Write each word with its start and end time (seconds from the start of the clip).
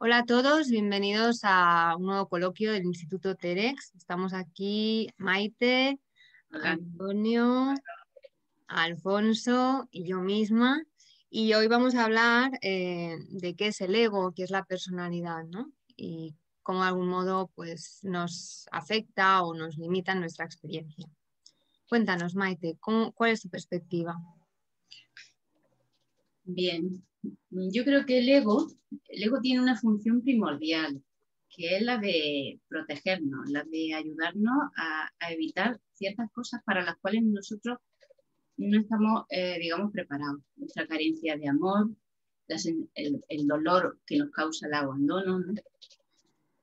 Hola 0.00 0.18
a 0.18 0.24
todos, 0.24 0.68
bienvenidos 0.68 1.40
a 1.42 1.96
un 1.98 2.06
nuevo 2.06 2.28
coloquio 2.28 2.70
del 2.70 2.84
Instituto 2.84 3.34
Terex. 3.34 3.96
Estamos 3.96 4.32
aquí 4.32 5.08
Maite, 5.16 5.98
Antonio, 6.50 7.74
Alfonso 8.68 9.88
y 9.90 10.04
yo 10.04 10.20
misma. 10.20 10.84
Y 11.30 11.52
hoy 11.54 11.66
vamos 11.66 11.96
a 11.96 12.04
hablar 12.04 12.52
eh, 12.62 13.16
de 13.30 13.56
qué 13.56 13.66
es 13.66 13.80
el 13.80 13.92
ego, 13.96 14.32
qué 14.36 14.44
es 14.44 14.50
la 14.50 14.64
personalidad, 14.64 15.42
¿no? 15.46 15.72
Y 15.96 16.36
cómo 16.62 16.82
de 16.82 16.90
algún 16.90 17.08
modo 17.08 17.50
pues, 17.56 17.98
nos 18.04 18.68
afecta 18.70 19.42
o 19.42 19.52
nos 19.52 19.78
limita 19.78 20.14
nuestra 20.14 20.44
experiencia. 20.44 21.08
Cuéntanos, 21.88 22.36
Maite, 22.36 22.78
¿cuál 22.80 23.30
es 23.32 23.40
tu 23.40 23.48
perspectiva? 23.48 24.16
Bien, 26.50 27.04
yo 27.50 27.84
creo 27.84 28.06
que 28.06 28.20
el 28.20 28.28
ego, 28.30 28.68
el 29.08 29.22
ego 29.22 29.38
tiene 29.42 29.60
una 29.60 29.76
función 29.76 30.22
primordial, 30.22 31.02
que 31.54 31.76
es 31.76 31.82
la 31.82 31.98
de 31.98 32.58
protegernos, 32.68 33.50
la 33.50 33.64
de 33.64 33.92
ayudarnos 33.92 34.70
a, 34.74 35.10
evitar 35.30 35.78
ciertas 35.92 36.30
cosas 36.32 36.62
para 36.64 36.82
las 36.82 36.96
cuales 37.00 37.22
nosotros 37.24 37.76
no 38.56 38.80
estamos, 38.80 39.26
eh, 39.28 39.58
digamos, 39.60 39.92
preparados. 39.92 40.40
Nuestra 40.56 40.86
carencia 40.86 41.36
de 41.36 41.48
amor, 41.48 41.90
el, 42.94 43.46
dolor 43.46 43.98
que 44.06 44.16
nos 44.16 44.30
causa 44.30 44.68
el 44.68 44.74
abandono. 44.74 45.44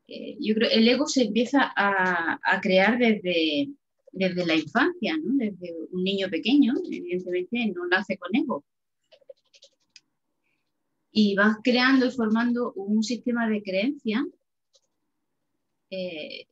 Eh, 0.07 0.35
yo 0.39 0.55
creo 0.55 0.69
el 0.71 0.87
ego 0.87 1.05
se 1.05 1.25
empieza 1.25 1.71
a, 1.75 2.59
crear 2.59 2.97
desde, 2.97 3.69
desde 4.11 4.45
la 4.47 4.55
infancia, 4.55 5.15
desde 5.21 5.75
un 5.91 6.03
niño 6.03 6.27
pequeño, 6.31 6.73
evidentemente 6.91 7.71
no 7.75 7.85
nace 7.87 8.17
con 8.17 8.35
ego 8.35 8.65
y 11.17 11.33
vas 11.33 11.59
creando 11.63 12.05
y 12.05 12.11
formando 12.11 12.73
un 12.73 13.01
sistema 13.01 13.47
de 13.47 13.63
creencia 13.63 14.27
eh, 15.89 16.45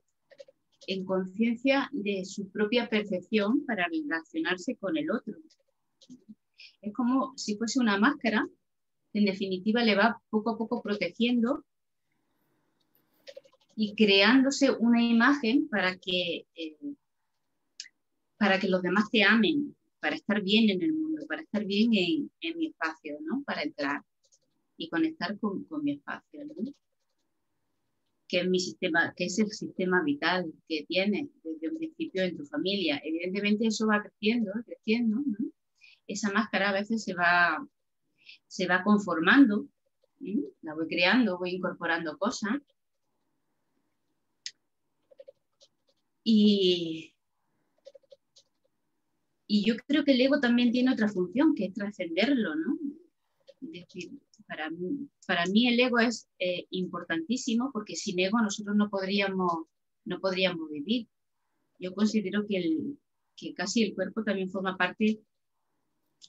en 0.88 1.04
conciencia 1.04 1.90
de 1.92 2.24
su 2.24 2.50
propia 2.50 2.88
percepción 2.88 3.66
para 3.66 3.90
relacionarse 3.90 4.78
con 4.78 4.96
el 4.96 5.12
otro. 5.12 5.34
Es 6.82 6.94
como 6.94 7.34
si 7.36 7.58
fuese 7.58 7.82
una 7.82 7.98
máscara, 7.98 8.48
en 9.12 9.26
definitiva 9.26 9.84
le 9.84 9.96
va 9.96 10.22
poco 10.30 10.52
a 10.52 10.58
poco 10.58 10.82
protegiendo 10.82 11.66
y 13.76 13.96
creándose 13.96 14.72
una 14.72 15.04
imagen 15.04 15.68
para 15.68 15.98
que, 15.98 16.46
eh, 16.56 16.78
para 18.38 18.62
que 18.62 18.70
los 18.70 18.82
demás 18.82 19.10
te 19.12 19.26
amen, 19.26 19.76
para 20.00 20.16
estar 20.16 20.42
bien 20.42 20.70
en 20.70 20.82
el 20.82 20.94
mundo, 20.94 21.26
para 21.28 21.42
estar 21.42 21.66
bien 21.66 21.94
en, 21.94 22.32
en 22.40 22.58
mi 22.58 22.68
espacio, 22.68 23.18
¿no? 23.26 23.44
para 23.44 23.64
entrar 23.64 24.02
y 24.78 24.90
conectar 24.90 25.38
con, 25.40 25.66
mi 25.84 25.94
espacio, 25.94 26.42
que 28.28 28.40
es 28.40 28.48
mi 28.48 28.60
sistema, 28.60 29.14
que 29.16 29.26
es 29.26 29.38
el 29.40 29.52
sistema 29.52 30.02
vital 30.04 30.52
que 30.68 30.86
tienes 30.88 31.30
desde 31.44 31.70
un 31.70 31.78
principio 31.78 32.24
en 32.24 32.38
tu 32.38 32.46
familia. 32.46 33.00
Evidentemente 33.04 33.68
eso 33.68 33.88
va 33.88 34.02
creciendo, 34.02 34.52
creciendo. 34.66 35.18
Esa 36.08 36.32
máscara 36.32 36.70
a 36.70 36.74
veces 36.74 37.04
se 37.04 37.14
va, 37.14 37.66
se 38.48 38.68
va 38.68 38.84
conformando, 38.84 39.68
la 40.62 40.74
voy 40.74 40.88
creando, 40.88 41.38
voy 41.38 41.52
incorporando 41.52 42.18
cosas. 42.18 42.60
Y, 46.24 47.14
y 49.46 49.66
yo 49.66 49.76
creo 49.86 50.06
que 50.06 50.14
el 50.14 50.22
ego 50.22 50.40
también 50.40 50.72
tiene 50.72 50.94
otra 50.94 51.10
función, 51.10 51.54
que 51.54 51.66
es 51.66 51.74
trascenderlo, 51.74 52.56
¿no? 52.56 52.78
decir, 53.72 54.12
para 55.28 55.46
mí, 55.48 55.68
el 55.68 55.80
ego 55.80 56.00
es 56.00 56.30
eh, 56.40 56.66
importantísimo 56.72 57.72
porque 57.72 57.96
sin 57.96 58.20
ego 58.20 58.40
nosotros 58.42 58.76
no 58.76 58.90
podríamos, 58.90 59.66
no 60.06 60.20
podríamos 60.20 60.70
vivir. 60.70 61.08
Yo 61.80 61.94
considero 61.94 62.46
que 62.48 63.54
casi 63.54 63.84
el 63.84 63.96
cuerpo 63.96 64.24
también 64.24 64.50
forma 64.50 64.78
parte 64.78 65.20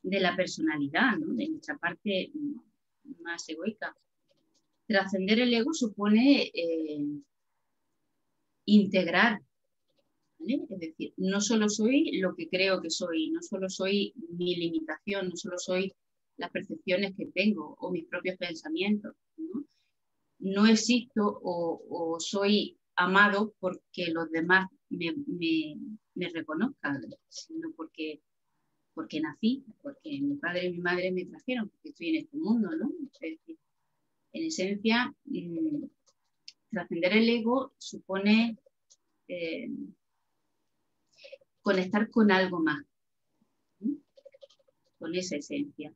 de 0.03 0.21
la 0.21 0.35
personalidad, 0.37 1.17
de 1.19 1.49
nuestra 1.49 1.79
parte 1.79 2.33
más 3.21 3.49
egoica. 3.49 3.97
Trascender 4.87 5.41
el 5.41 5.55
ego 5.55 5.73
supone 5.73 6.51
eh, 6.53 7.05
integrar, 8.67 9.41
es 10.47 10.79
decir, 10.79 11.15
no 11.17 11.41
solo 11.41 11.69
soy 11.69 12.19
lo 12.19 12.35
que 12.35 12.49
creo 12.49 12.83
que 12.83 12.91
soy, 12.91 13.31
no 13.31 13.41
solo 13.41 13.71
soy 13.71 14.13
mi 14.31 14.57
limitación, 14.57 15.31
no 15.31 15.37
solo 15.37 15.59
soy 15.59 15.95
las 16.37 16.51
percepciones 16.51 17.15
que 17.17 17.27
tengo 17.27 17.77
o 17.79 17.91
mis 17.91 18.07
propios 18.07 18.37
pensamientos. 18.39 19.15
No, 20.39 20.67
existo 20.67 21.41
o, 21.43 22.17
soy 22.19 22.79
amado 22.97 23.55
porque 23.61 24.09
los 24.09 24.31
demás 24.31 24.69
me, 24.91 26.29
reconozcan, 26.33 27.01
sino 27.29 27.73
porque, 27.77 28.21
porque 28.93 29.21
nací, 29.21 29.65
porque 29.83 30.21
mi 30.21 30.37
padre 30.37 30.67
y 30.67 30.73
mi 30.73 30.79
madre 30.79 31.13
me 31.13 31.25
trajeron, 31.25 31.69
porque 31.71 31.91
estoy 31.91 32.09
en 32.11 32.25
este 32.25 32.37
mundo. 32.37 32.71
¿no? 32.77 32.93
en 34.33 34.45
esencia, 34.45 35.15
mm, 35.25 35.85
trascender 36.71 37.17
el 37.17 37.29
ego 37.29 37.73
supone 37.79 38.59
eh, 39.29 39.71
conectar 41.63 42.11
con 42.11 42.31
algo 42.33 42.61
más, 42.61 42.85
con 44.99 45.15
esa 45.15 45.37
esencia 45.37 45.95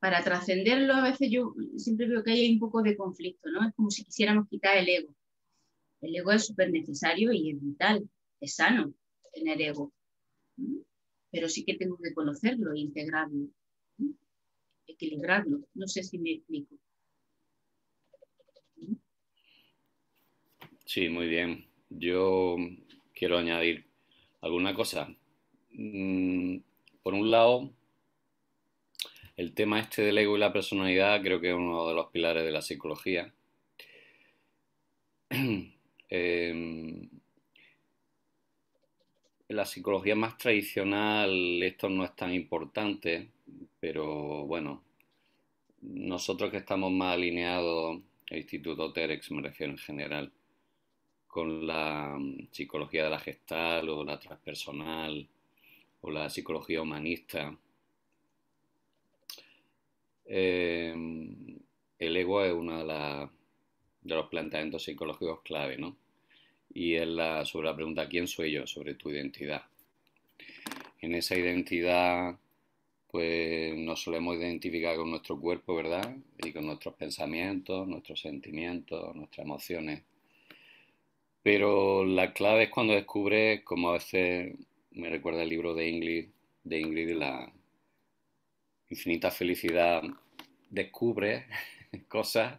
para 0.00 0.22
trascenderlo 0.22 0.94
a 0.94 1.02
veces 1.02 1.28
yo 1.30 1.54
siempre 1.76 2.06
veo 2.06 2.22
que 2.22 2.32
hay 2.32 2.52
un 2.52 2.58
poco 2.58 2.82
de 2.82 2.96
conflicto, 2.96 3.50
¿no? 3.50 3.66
Es 3.66 3.74
como 3.74 3.90
si 3.90 4.04
quisiéramos 4.04 4.48
quitar 4.48 4.76
el 4.76 4.88
ego. 4.88 5.14
El 6.00 6.14
ego 6.14 6.30
es 6.32 6.46
súper 6.46 6.70
necesario 6.70 7.32
y 7.32 7.50
es 7.50 7.60
vital, 7.60 8.08
es 8.40 8.54
sano 8.54 8.94
tener 9.32 9.60
ego. 9.60 9.92
Pero 11.30 11.48
sí 11.48 11.64
que 11.64 11.76
tengo 11.76 11.98
que 11.98 12.14
conocerlo 12.14 12.72
e 12.72 12.80
integrarlo, 12.80 13.48
equilibrarlo. 14.86 15.60
No 15.74 15.86
sé 15.86 16.02
si 16.02 16.18
me 16.18 16.32
explico. 16.32 16.76
Sí, 20.84 21.08
muy 21.08 21.28
bien. 21.28 21.66
Yo 21.90 22.56
quiero 23.14 23.36
añadir 23.36 23.86
alguna 24.40 24.74
cosa. 24.74 25.14
Mm, 25.72 26.58
por 27.02 27.14
un 27.14 27.30
lado, 27.30 27.70
el 29.38 29.54
tema 29.54 29.78
este 29.78 30.02
del 30.02 30.18
ego 30.18 30.36
y 30.36 30.40
la 30.40 30.52
personalidad 30.52 31.22
creo 31.22 31.40
que 31.40 31.50
es 31.50 31.54
uno 31.54 31.88
de 31.88 31.94
los 31.94 32.08
pilares 32.08 32.44
de 32.44 32.50
la 32.50 32.60
psicología. 32.60 33.32
En 35.30 37.08
la 39.48 39.64
psicología 39.64 40.16
más 40.16 40.36
tradicional 40.38 41.62
esto 41.62 41.88
no 41.88 42.04
es 42.04 42.16
tan 42.16 42.34
importante, 42.34 43.28
pero 43.78 44.44
bueno, 44.44 44.82
nosotros 45.82 46.50
que 46.50 46.56
estamos 46.56 46.90
más 46.90 47.14
alineados, 47.14 48.00
el 48.30 48.38
Instituto 48.38 48.92
Terex 48.92 49.30
me 49.30 49.42
refiero 49.42 49.72
en 49.72 49.78
general, 49.78 50.32
con 51.28 51.64
la 51.64 52.16
mm, 52.18 52.48
psicología 52.50 53.04
de 53.04 53.10
la 53.10 53.20
gestal 53.20 53.88
o 53.88 54.02
la 54.02 54.18
transpersonal 54.18 55.28
o 56.00 56.10
la 56.10 56.28
psicología 56.28 56.82
humanista, 56.82 57.56
Em, 60.30 61.58
el 61.98 62.16
ego 62.16 62.44
es 62.44 62.52
uno 62.52 62.84
de, 62.84 63.28
los 64.14 64.28
planteamientos 64.28 64.84
psicológicos 64.84 65.40
clave, 65.42 65.78
¿no? 65.78 65.96
Y 66.72 66.94
es 66.94 67.08
la, 67.08 67.46
sobre 67.46 67.68
la 67.68 67.74
pregunta 67.74 68.08
¿quién 68.08 68.28
soy 68.28 68.52
yo? 68.52 68.66
sobre 68.66 68.94
tu 68.94 69.10
identidad. 69.10 69.62
En 71.00 71.14
esa 71.14 71.34
identidad, 71.34 72.38
pues 73.10 73.74
nos 73.76 74.02
solemos 74.02 74.36
identificar 74.36 74.96
con 74.96 75.10
nuestro 75.10 75.40
cuerpo, 75.40 75.74
¿verdad? 75.74 76.14
Y 76.44 76.52
con 76.52 76.66
nuestros 76.66 76.94
pensamientos, 76.94 77.88
nuestros 77.88 78.20
sentimientos, 78.20 79.16
nuestras 79.16 79.46
emociones. 79.46 80.02
Pero 81.42 82.04
la 82.04 82.34
clave 82.34 82.64
es 82.64 82.70
cuando 82.70 82.92
descubres, 82.92 83.62
como 83.64 83.90
a 83.90 83.92
veces 83.94 84.54
me 84.90 85.08
recuerda 85.08 85.42
el 85.42 85.48
libro 85.48 85.74
de 85.74 85.88
Ingrid, 85.88 86.28
de 86.64 86.80
Ingrid, 86.80 87.10
la, 87.12 87.50
infinita 88.90 89.30
felicidad 89.30 90.02
descubre 90.70 91.46
cosas 92.08 92.58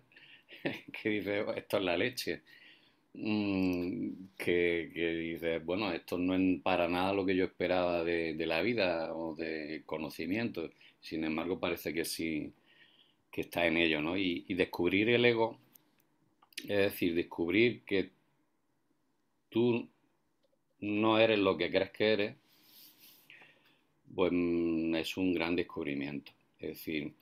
que 1.02 1.10
dice, 1.10 1.42
oh, 1.42 1.54
esto 1.54 1.78
es 1.78 1.84
la 1.84 1.98
leche. 1.98 2.42
Mm, 3.14 4.12
que, 4.38 4.92
que 4.94 5.14
dice, 5.14 5.60
bueno, 5.60 5.92
esto 5.92 6.18
no 6.18 6.36
es 6.36 6.62
para 6.62 6.88
nada 6.88 7.14
lo 7.14 7.26
que 7.26 7.36
yo 7.36 7.46
esperaba 7.46 8.04
de, 8.04 8.36
la 8.46 8.62
vida 8.62 9.14
o 9.16 9.36
de 9.36 9.84
conocimiento. 9.86 10.70
Sin 11.02 11.24
embargo, 11.24 11.60
parece 11.60 11.94
que 11.94 12.06
sí, 12.06 12.54
que 13.32 13.42
está 13.42 13.66
en 13.66 13.78
ello, 13.78 14.02
¿no? 14.02 14.18
Y 14.18 14.54
descubrir 14.54 15.10
el 15.10 15.26
ego, 15.26 15.58
es 16.64 16.78
decir, 16.78 17.16
descubrir 17.16 17.84
que 17.84 18.12
tú 19.50 19.88
no 20.82 21.20
eres 21.20 21.40
lo 21.40 21.58
que 21.58 21.70
crees 21.70 21.92
que 21.92 22.14
eres, 22.14 22.36
pues 24.20 24.34
mm, 24.34 24.96
es 24.96 25.16
un 25.16 25.34
gran 25.34 25.56
descubrimiento. 25.56 26.34
Es 26.60 26.70
decir, 26.72 27.14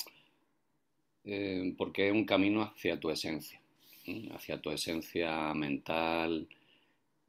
eh, 1.25 1.75
porque 1.77 2.07
es 2.07 2.11
un 2.11 2.25
camino 2.25 2.63
hacia 2.63 2.99
tu 2.99 3.11
esencia. 3.11 3.61
hacia 4.31 4.59
tu 4.59 4.71
esencia 4.71 5.53
mental 5.53 6.47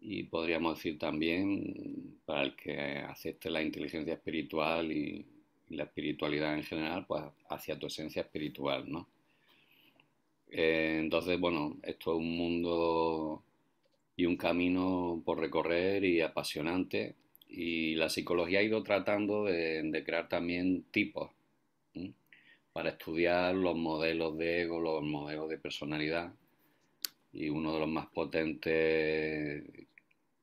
y 0.01 0.23
podríamos 0.23 0.77
decir 0.77 0.99
también 0.99 2.19
para 2.25 2.45
el 2.45 2.57
que 2.57 2.79
acepte 3.01 3.51
la 3.51 3.63
inteligencia 3.63 4.15
espiritual 4.15 4.91
y, 4.91 5.27
la 5.71 5.85
espiritualidad 5.85 6.55
en 6.55 6.65
general, 6.65 7.05
pues 7.07 7.25
hacia 7.51 7.79
tu 7.79 7.89
esencia 7.89 8.23
espiritual, 8.23 8.91
¿no? 8.91 9.07
Eh, 10.51 10.97
entonces, 11.01 11.39
bueno, 11.39 11.77
esto 11.83 12.13
es 12.13 12.19
un 12.19 12.39
mundo 12.39 13.43
y 14.17 14.25
un 14.25 14.37
camino 14.39 15.23
por 15.27 15.39
recorrer 15.39 16.05
y 16.05 16.23
apasionante 16.23 17.17
y 17.49 17.95
la 17.95 18.09
psicología 18.09 18.61
ha 18.61 18.63
ido 18.63 18.83
tratando 18.83 19.45
de, 19.45 20.03
crear 20.05 20.29
también 20.29 20.85
tipos 20.91 21.31
para 22.73 22.91
estudiar 22.91 23.55
los 23.55 23.77
modelos 23.77 24.37
de 24.37 24.63
ego, 24.63 24.79
los 24.79 25.03
modelos 25.03 25.49
de 25.49 25.59
personalidad 25.59 26.33
y 27.33 27.49
uno 27.49 27.73
de 27.73 27.81
los 27.81 27.89
más 27.89 28.07
potentes 28.07 29.65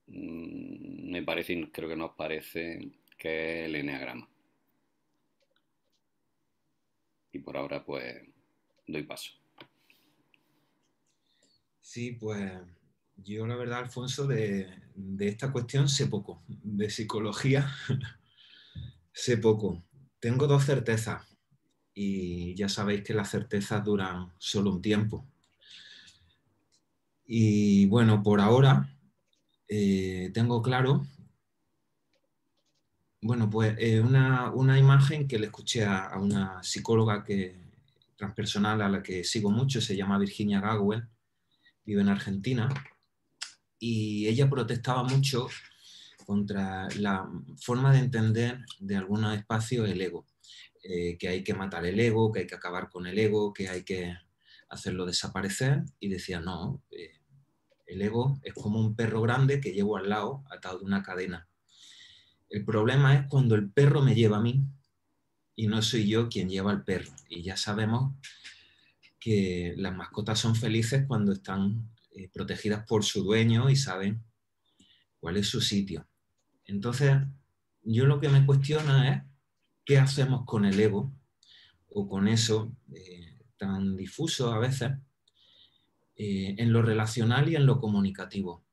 mm, 0.08 1.12
me 1.12 1.24
parece 1.24 1.54
y 1.54 1.68
creo 1.72 1.88
que 1.88 1.96
nos 1.96 2.12
parece 2.12 2.92
que 3.18 3.62
es 3.62 3.66
el 3.68 3.76
enneagrama. 3.76 4.28
Y 7.32 7.40
por 7.40 7.58
ahora 7.58 7.84
pues 7.86 8.22
doy 8.88 9.04
paso. 9.04 9.32
Sí, 11.82 12.14
pues 12.14 12.52
yo 13.18 13.48
la 13.48 13.56
verdad, 13.56 13.80
Alfonso, 13.80 14.28
de, 14.28 14.70
esta 15.20 15.52
cuestión 15.52 15.90
sé 15.90 16.08
poco, 16.08 16.44
de 16.48 16.90
psicología 16.90 17.72
sé 19.12 19.38
poco. 19.38 19.84
Tengo 20.20 20.48
dos 20.48 20.66
certezas 20.66 21.24
y 21.94 22.56
ya 22.56 22.70
sabéis 22.70 23.04
que 23.04 23.14
las 23.14 23.30
certezas 23.30 23.84
duran 23.84 24.32
solo 24.38 24.72
un 24.72 24.82
tiempo. 24.82 25.26
Y 27.26 27.86
bueno, 27.88 28.22
por 28.22 28.40
ahora 28.40 28.90
eh, 29.68 30.32
tengo 30.34 30.62
claro, 30.62 31.06
bueno, 33.22 33.50
pues 33.50 33.76
eh, 33.80 34.00
una, 34.02 34.80
imagen 34.80 35.28
que 35.28 35.40
le 35.40 35.48
escuché 35.48 35.84
a, 35.84 36.06
a, 36.06 36.20
una 36.20 36.62
psicóloga 36.62 37.24
que, 37.24 37.56
transpersonal 38.16 38.82
a 38.82 38.90
la 38.90 39.04
que 39.04 39.24
sigo 39.24 39.50
mucho, 39.50 39.82
se 39.82 39.96
llama 39.96 40.20
Virginia 40.20 40.62
Gagwell, 40.62 41.08
vive 41.84 42.02
en 42.02 42.10
Argentina, 42.10 42.70
y 43.80 44.28
ella 44.28 44.50
protestaba 44.50 45.04
mucho 45.04 45.48
contra 46.26 46.88
la 46.98 47.30
forma 47.58 47.94
de 47.94 48.00
entender 48.00 48.66
de 48.80 48.96
algunos 48.96 49.38
espacios 49.38 49.88
el 49.90 50.02
ego, 50.02 50.26
eh, 50.84 51.18
que 51.18 51.28
hay 51.28 51.44
que 51.44 51.54
matar 51.54 51.86
el 51.86 52.00
ego, 52.00 52.32
que 52.32 52.42
hay 52.42 52.48
que 52.48 52.56
acabar 52.56 52.90
con 52.90 53.06
el 53.08 53.18
ego, 53.18 53.54
que 53.54 53.70
hay 53.70 53.84
que 53.84 54.16
hacerlo 54.70 55.06
desaparecer, 55.06 55.84
y 56.00 56.10
decía, 56.10 56.40
no, 56.40 56.84
eh, 56.92 57.20
el 57.86 58.02
ego 58.02 58.40
es 58.44 58.54
como 58.54 58.80
un 58.80 58.96
perro 58.96 59.22
grande 59.22 59.62
que 59.62 59.72
llevo 59.72 59.98
al 59.98 60.10
lado 60.10 60.44
atado 60.50 60.80
de 60.80 60.86
una 60.86 61.04
cadena. 61.04 61.48
El 62.50 62.66
problema 62.66 63.16
es 63.16 63.28
cuando 63.28 63.56
el 63.56 63.72
perro 63.72 64.02
me 64.02 64.16
lleva 64.16 64.38
a 64.38 64.42
mí 64.42 64.64
y 65.56 65.68
no 65.68 65.82
soy 65.82 66.08
yo 66.08 66.30
quien 66.30 66.50
lleva 66.50 66.72
al 66.72 66.84
perro. 66.84 67.12
Y 67.30 67.44
ya 67.44 67.58
sabemos 67.58 68.16
que 69.20 69.74
las 69.78 69.96
mascotas 69.96 70.40
son 70.40 70.56
felices 70.56 71.06
cuando 71.08 71.32
están 71.32 71.95
eh, 72.18 72.30
protegidas 72.30 72.86
por 72.88 73.04
su 73.04 73.24
dueño 73.24 73.70
y 73.70 73.76
saben 73.76 74.24
cuál 75.20 75.36
es 75.36 75.50
su 75.50 75.60
sitio. 75.60 76.08
Entonces, 76.64 77.14
yo 77.82 78.06
lo 78.06 78.22
que 78.22 78.30
me 78.30 78.46
cuestiona 78.46 79.14
es 79.14 79.24
qué 79.84 79.98
hacemos 79.98 80.46
con 80.46 80.64
el 80.64 80.80
ego 80.80 81.12
o 81.90 82.08
con 82.08 82.30
eso 82.30 82.72
eh, 82.94 83.38
tan 83.58 83.98
difuso 83.98 84.54
a 84.54 84.60
veces 84.60 84.94
eh, 86.16 86.56
en 86.58 86.72
lo 86.72 86.82
relacional 86.82 87.50
y 87.50 87.58
en 87.58 87.66
lo 87.66 87.82
comunicativo. 87.82 88.64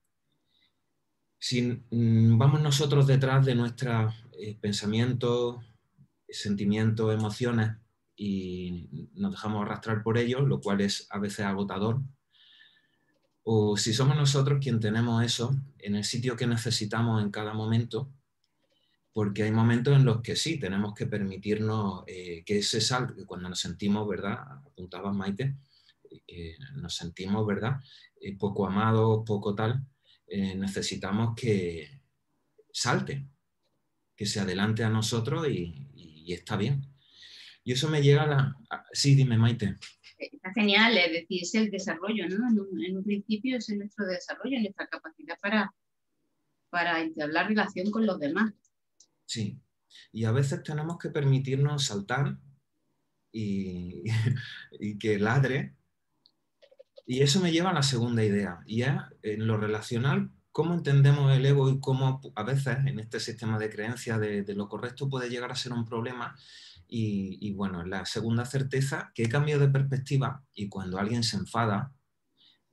Si 1.36 1.62
mm, 1.62 2.38
vamos 2.38 2.60
nosotros 2.60 3.08
detrás 3.08 3.44
de 3.44 3.56
nuestros 3.56 4.14
pensamientos, 4.60 5.64
sentimientos, 6.28 7.12
emociones 7.12 7.72
y 8.14 9.10
nos 9.14 9.32
dejamos 9.32 9.62
arrastrar 9.62 10.04
por 10.04 10.16
ellos, 10.16 10.46
lo 10.46 10.60
cual 10.60 10.80
es 10.80 11.08
a 11.10 11.18
veces 11.18 11.44
agotador, 11.44 12.02
o 13.44 13.76
si 13.76 13.92
somos 13.92 14.16
nosotros 14.16 14.58
quien 14.62 14.78
tenemos 14.80 15.24
eso 15.24 15.54
en 15.78 15.96
el 15.96 16.04
sitio 16.04 16.36
que 16.36 16.46
necesitamos 16.46 17.22
en 17.22 17.30
cada 17.30 17.54
momento, 17.54 18.12
porque 19.12 19.42
hay 19.42 19.50
momentos 19.50 19.94
en 19.94 20.04
los 20.04 20.22
que 20.22 20.36
sí, 20.36 20.58
tenemos 20.58 20.94
que 20.94 21.06
permitirnos 21.06 22.04
eh, 22.06 22.44
que 22.44 22.58
ese 22.58 22.80
salto, 22.80 23.14
que 23.14 23.26
cuando 23.26 23.48
nos 23.48 23.60
sentimos, 23.60 24.08
¿verdad? 24.08 24.38
Apuntaba 24.64 25.12
Maite, 25.12 25.56
que 26.26 26.56
nos 26.76 26.94
sentimos, 26.94 27.46
¿verdad? 27.46 27.80
Eh, 28.20 28.36
poco 28.36 28.66
amados, 28.66 29.22
poco 29.26 29.54
tal, 29.54 29.84
eh, 30.26 30.54
necesitamos 30.54 31.34
que 31.36 32.00
salte, 32.72 33.26
que 34.16 34.24
se 34.24 34.40
adelante 34.40 34.84
a 34.84 34.88
nosotros 34.88 35.46
y 35.48 36.32
está 36.32 36.56
bien. 36.56 36.86
Y 37.64 37.72
eso 37.72 37.88
me 37.88 38.02
llega 38.02 38.22
a 38.22 38.26
la... 38.26 38.56
sí, 38.92 39.14
dime, 39.14 39.36
Maite 39.36 39.78
genial, 40.52 40.96
es 40.96 41.12
decir, 41.12 41.42
es 41.42 41.54
el 41.54 41.70
desarrollo, 41.70 42.28
¿no? 42.28 42.48
En 42.48 42.96
un, 42.96 43.04
principio 43.04 43.56
es 43.56 43.68
nuestro 43.70 44.06
desarrollo, 44.06 44.60
nuestra 44.60 44.86
capacidad 44.86 45.38
para, 45.40 45.74
para 46.70 47.00
entablar 47.00 47.48
relación 47.48 47.90
con 47.90 48.06
los 48.06 48.18
demás. 48.18 48.52
Sí, 49.24 49.58
y 50.12 50.24
a 50.24 50.32
veces 50.32 50.62
tenemos 50.62 50.98
que 50.98 51.10
permitirnos 51.10 51.86
saltar 51.86 52.38
y, 53.32 54.02
y 54.80 54.98
que 54.98 55.18
ladre. 55.18 55.74
Y 57.06 57.22
eso 57.22 57.40
me 57.40 57.50
lleva 57.50 57.70
a 57.70 57.74
la 57.74 57.82
segunda 57.82 58.24
idea, 58.24 58.60
y 58.64 58.82
es 58.82 58.92
en 59.22 59.46
lo 59.46 59.56
relacional, 59.56 60.30
cómo 60.52 60.74
entendemos 60.74 61.32
el 61.36 61.44
ego 61.44 61.68
y 61.70 61.80
cómo 61.80 62.20
a 62.36 62.42
veces 62.44 62.78
en 62.86 63.00
este 63.00 63.18
sistema 63.18 63.58
de 63.58 63.70
creencia 63.70 64.18
de, 64.18 64.42
de 64.42 64.54
lo 64.54 64.68
correcto 64.68 65.08
puede 65.08 65.28
llegar 65.28 65.50
a 65.50 65.56
ser 65.56 65.72
un 65.72 65.84
problema 65.84 66.36
y, 66.94 67.54
bueno, 67.54 67.86
la 67.86 68.04
segunda 68.04 68.44
certeza, 68.44 69.12
que 69.14 69.22
he 69.22 69.28
cambiado 69.28 69.62
de 69.62 69.72
perspectiva 69.72 70.44
y 70.52 70.68
cuando 70.68 70.98
alguien 70.98 71.22
se 71.22 71.38
enfada, 71.38 71.90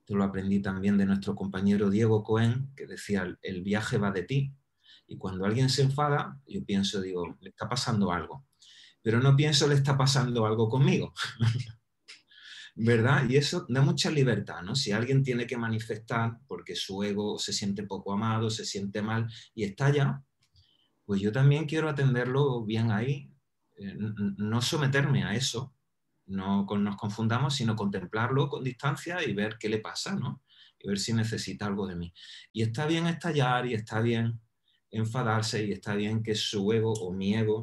yo 0.05 0.17
lo 0.17 0.25
aprendí 0.25 0.61
también 0.61 0.97
de 0.97 1.05
nuestro 1.05 1.35
compañero 1.35 1.89
Diego 1.89 2.21
Cohen, 2.21 2.73
que 2.75 2.85
decía, 2.85 3.25
el 3.41 3.61
viaje 3.63 3.97
va 3.97 4.11
de 4.11 4.23
ti. 4.23 4.53
Y 5.07 5.17
cuando 5.17 5.45
alguien 5.45 5.69
se 5.69 5.83
enfada, 5.83 6.37
yo 6.45 6.65
pienso, 6.65 6.99
digo, 6.99 7.37
le 7.39 7.51
está 7.51 7.69
pasando 7.69 8.11
algo. 8.11 8.45
Pero 9.01 9.21
no 9.21 9.37
pienso, 9.37 9.69
le 9.69 9.75
está 9.75 9.97
pasando 9.97 10.45
algo 10.45 10.67
conmigo. 10.67 11.13
¿Verdad? 12.75 13.29
Y 13.29 13.37
eso 13.37 13.65
da 13.69 13.81
mucha 13.81 14.11
libertad, 14.11 14.61
¿no? 14.63 14.75
Si 14.75 14.91
alguien 14.91 15.23
tiene 15.23 15.47
que 15.47 15.57
manifestar 15.57 16.39
porque 16.45 16.75
su 16.75 17.01
ego 17.03 17.39
se 17.39 17.53
siente 17.53 17.83
poco 17.83 18.11
amado, 18.11 18.49
se 18.49 18.65
siente 18.65 19.01
mal 19.01 19.31
y 19.55 19.63
estalla, 19.63 20.21
pues 21.05 21.21
yo 21.21 21.31
también 21.31 21.65
quiero 21.65 21.87
atenderlo 21.87 22.65
bien 22.65 22.91
ahí, 22.91 23.31
no 23.79 24.61
someterme 24.61 25.23
a 25.23 25.35
eso, 25.35 25.73
no 26.25 26.65
nos 26.65 26.97
confundamos, 26.97 27.55
sino 27.55 27.75
contemplarlo 27.75 28.49
con 28.49 28.63
distancia 28.63 29.23
y 29.23 29.33
ver 29.33 29.57
qué 29.59 29.69
le 29.69 29.79
pasa, 29.79 30.15
¿no? 30.15 30.43
Y 30.79 30.87
ver 30.87 30.99
si 30.99 31.13
necesita 31.13 31.65
algo 31.65 31.87
de 31.87 31.95
mí. 31.95 32.13
Y 32.53 32.61
está 32.61 32.85
bien 32.85 33.07
estallar 33.07 33.65
y 33.65 33.73
está 33.73 34.01
bien 34.01 34.39
enfadarse 34.91 35.65
y 35.65 35.71
está 35.71 35.95
bien 35.95 36.23
que 36.23 36.35
su 36.35 36.71
ego 36.71 36.93
o 36.93 37.11
mi 37.11 37.35
ego, 37.35 37.61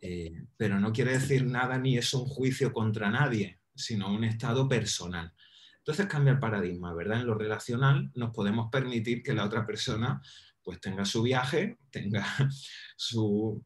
eh, 0.00 0.46
pero 0.56 0.80
no 0.80 0.92
quiere 0.92 1.12
decir 1.12 1.44
nada 1.44 1.78
ni 1.78 1.98
es 1.98 2.14
un 2.14 2.24
juicio 2.24 2.72
contra 2.72 3.10
nadie, 3.10 3.60
sino 3.74 4.12
un 4.12 4.24
estado 4.24 4.68
personal. 4.68 5.32
Entonces 5.78 6.06
cambia 6.06 6.32
el 6.32 6.38
paradigma, 6.38 6.94
¿verdad? 6.94 7.20
En 7.20 7.26
lo 7.26 7.34
relacional 7.34 8.10
nos 8.14 8.32
podemos 8.32 8.70
permitir 8.70 9.22
que 9.22 9.34
la 9.34 9.44
otra 9.44 9.66
persona 9.66 10.20
pues 10.62 10.80
tenga 10.80 11.04
su 11.04 11.22
viaje, 11.22 11.78
tenga 11.90 12.26
su 12.96 13.64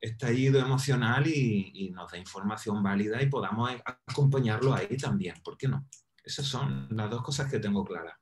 estallido 0.00 0.60
emocional 0.60 1.26
y, 1.26 1.90
nos 1.90 2.10
da 2.12 2.18
información 2.18 2.82
válida 2.82 3.20
y 3.22 3.28
podamos 3.28 3.70
acompañarlo 4.06 4.74
ahí 4.74 4.96
también. 4.96 5.34
¿Por 5.42 5.56
qué 5.56 5.68
no? 5.68 5.86
Esas 6.24 6.46
son 6.46 6.88
las 6.90 7.10
dos 7.10 7.22
cosas 7.22 7.50
que 7.50 7.58
tengo 7.58 7.84
claras. 7.84 8.16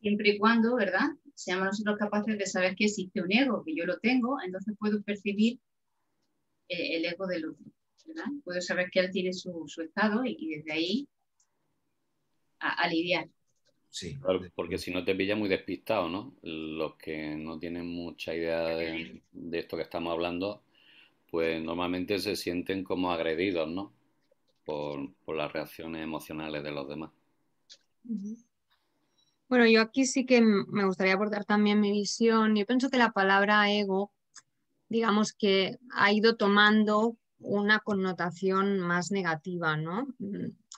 Siempre 0.00 0.30
y 0.30 0.38
cuando, 0.38 0.74
¿verdad? 0.76 1.10
Seamos 1.34 1.66
nosotros 1.66 1.98
capaces 1.98 2.38
de 2.38 2.46
saber 2.46 2.74
que 2.74 2.86
existe 2.86 3.20
un 3.20 3.30
ego, 3.30 3.62
que 3.64 3.74
yo 3.74 3.84
lo 3.84 3.98
tengo, 3.98 4.38
entonces 4.44 4.74
puedo 4.78 5.02
percibir 5.02 5.60
eh, 6.68 6.96
el, 6.96 7.04
ego 7.04 7.26
del 7.26 7.50
otro, 7.50 7.64
¿verdad? 8.06 8.24
Puedo 8.42 8.60
saber 8.60 8.90
que 8.90 9.00
él 9.00 9.10
tiene 9.10 9.32
su, 9.32 9.66
estado 9.84 10.24
y, 10.24 10.56
desde 10.56 10.72
ahí 10.72 11.08
a, 12.58 12.88
lidiar. 12.88 13.28
Sí. 13.90 14.18
porque 14.54 14.78
si 14.78 14.90
no 14.90 15.04
te 15.04 15.14
pilla 15.14 15.36
muy 15.36 15.48
despistado, 15.48 16.08
¿no? 16.08 16.36
Los 16.42 16.96
que 16.96 17.36
no 17.36 17.58
tienen 17.58 17.86
mucha 17.86 18.34
idea 18.34 18.66
de, 18.68 19.22
de, 19.32 19.58
esto 19.58 19.76
que 19.76 19.82
estamos 19.82 20.12
hablando, 20.12 20.62
pues 21.30 21.62
normalmente 21.62 22.18
se 22.18 22.36
sienten 22.36 22.84
como 22.84 23.12
agredidos, 23.12 23.68
¿no? 23.68 23.92
Por, 24.64 25.10
las 25.34 25.52
reacciones 25.52 26.02
emocionales 26.02 26.62
de 26.62 26.70
los 26.70 26.88
demás. 26.88 27.10
Bueno, 29.48 29.66
yo 29.66 29.80
aquí 29.80 30.06
sí 30.06 30.26
que 30.26 30.40
me 30.40 30.84
gustaría 30.84 31.14
aportar 31.14 31.44
también 31.44 31.80
mi 31.80 31.90
visión. 31.90 32.54
Yo 32.56 32.66
pienso 32.66 32.90
que 32.90 32.98
la 32.98 33.12
palabra 33.12 33.70
ego, 33.70 34.12
digamos 34.88 35.32
que 35.32 35.78
ha 35.92 36.12
ido 36.12 36.36
tomando 36.36 37.16
una 37.38 37.80
connotación 37.80 38.80
más 38.80 39.10
negativa, 39.10 39.76
¿no? 39.76 40.08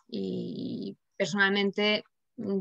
Y 0.08 0.96
personalmente 1.16 2.04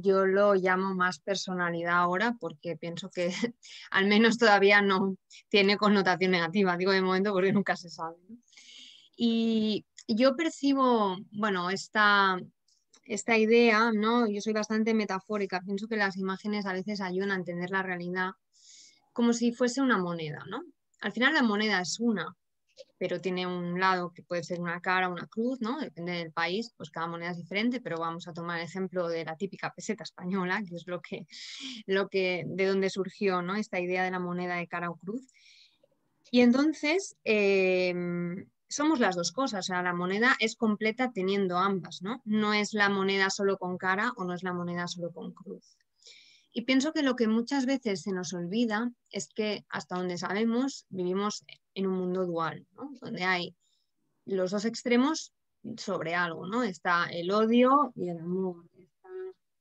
yo 0.01 0.25
lo 0.25 0.53
llamo 0.55 0.93
más 0.95 1.19
personalidad 1.19 1.93
ahora 1.93 2.35
porque 2.39 2.77
pienso 2.77 3.09
que 3.09 3.29
al 3.91 4.07
menos 4.07 4.37
todavía 4.37 4.81
no 4.81 5.17
tiene 5.49 5.77
connotación 5.77 6.31
negativa, 6.31 6.77
digo 6.77 6.91
de 6.91 7.01
momento 7.01 7.33
porque 7.33 7.53
nunca 7.53 7.75
se 7.75 7.89
sabe. 7.89 8.17
Y 9.15 9.85
yo 10.07 10.35
percibo, 10.35 11.17
bueno, 11.31 11.69
esta, 11.69 12.39
esta 13.05 13.37
idea, 13.37 13.91
¿no? 13.93 14.27
Yo 14.27 14.41
soy 14.41 14.53
bastante 14.53 14.93
metafórica, 14.93 15.61
pienso 15.61 15.87
que 15.87 15.97
las 15.97 16.17
imágenes 16.17 16.65
a 16.65 16.73
veces 16.73 17.01
ayudan 17.01 17.31
a 17.31 17.35
entender 17.35 17.69
la 17.69 17.83
realidad 17.83 18.31
como 19.13 19.33
si 19.33 19.51
fuese 19.51 19.81
una 19.81 19.97
moneda, 19.97 20.43
¿no? 20.49 20.63
Al 21.01 21.11
final 21.11 21.33
la 21.33 21.43
moneda 21.43 21.81
es 21.81 21.99
una, 21.99 22.35
pero 22.97 23.19
tiene 23.19 23.47
un 23.47 23.79
lado 23.79 24.11
que 24.13 24.23
puede 24.23 24.43
ser 24.43 24.59
una 24.59 24.79
cara, 24.81 25.09
una 25.09 25.27
cruz, 25.27 25.59
¿no? 25.61 25.79
Depende 25.79 26.13
del 26.13 26.31
país, 26.31 26.73
pues 26.77 26.91
cada 26.91 27.07
moneda 27.07 27.31
es 27.31 27.37
diferente, 27.37 27.81
pero 27.81 27.97
vamos 27.97 28.27
a 28.27 28.33
tomar 28.33 28.59
el 28.59 28.65
ejemplo 28.65 29.07
de 29.07 29.25
la 29.25 29.35
típica 29.35 29.73
peseta 29.73 30.03
española, 30.03 30.61
que 30.67 30.75
es 30.75 30.83
lo 30.87 31.01
que, 31.01 31.27
lo 31.87 32.09
que 32.09 32.43
de 32.47 32.65
donde 32.65 32.89
surgió, 32.89 33.41
¿no? 33.41 33.55
Esta 33.55 33.79
idea 33.79 34.03
de 34.03 34.11
la 34.11 34.19
moneda 34.19 34.55
de 34.55 34.67
cara 34.67 34.89
o 34.89 34.97
cruz. 34.97 35.27
Y 36.31 36.41
entonces, 36.41 37.17
em, 37.23 38.45
somos 38.69 38.99
las 38.99 39.15
dos 39.15 39.31
cosas, 39.31 39.65
o 39.65 39.67
sea, 39.67 39.81
la 39.81 39.93
moneda 39.93 40.35
es 40.39 40.55
completa 40.55 41.11
teniendo 41.11 41.57
ambas, 41.57 42.01
¿no? 42.01 42.21
No 42.23 42.53
es 42.53 42.73
la 42.73 42.87
moneda 42.87 43.29
solo 43.29 43.57
con 43.57 43.77
cara 43.77 44.13
o 44.15 44.23
no 44.23 44.33
es 44.33 44.43
la 44.43 44.53
moneda 44.53 44.87
solo 44.87 45.11
con 45.11 45.33
cruz. 45.33 45.77
Y 46.53 46.63
pienso 46.63 46.91
que 46.93 47.03
lo 47.03 47.15
que 47.15 47.27
muchas 47.27 47.65
veces 47.65 48.01
se 48.01 48.11
nos 48.11 48.33
olvida 48.33 48.91
es 49.09 49.29
que 49.33 49.65
hasta 49.69 49.95
donde 49.95 50.17
sabemos 50.17 50.85
vivimos 50.89 51.45
en 51.73 51.87
un 51.87 51.97
mundo 51.97 52.25
dual, 52.25 52.65
¿no? 52.75 52.91
donde 52.99 53.23
hay 53.23 53.55
los 54.25 54.51
dos 54.51 54.65
extremos 54.65 55.33
sobre 55.77 56.15
algo, 56.15 56.47
¿no? 56.47 56.63
Está 56.63 57.05
el 57.11 57.31
odio 57.31 57.91
y 57.95 58.09
el 58.09 58.19
amor, 58.19 58.65
está 58.77 59.09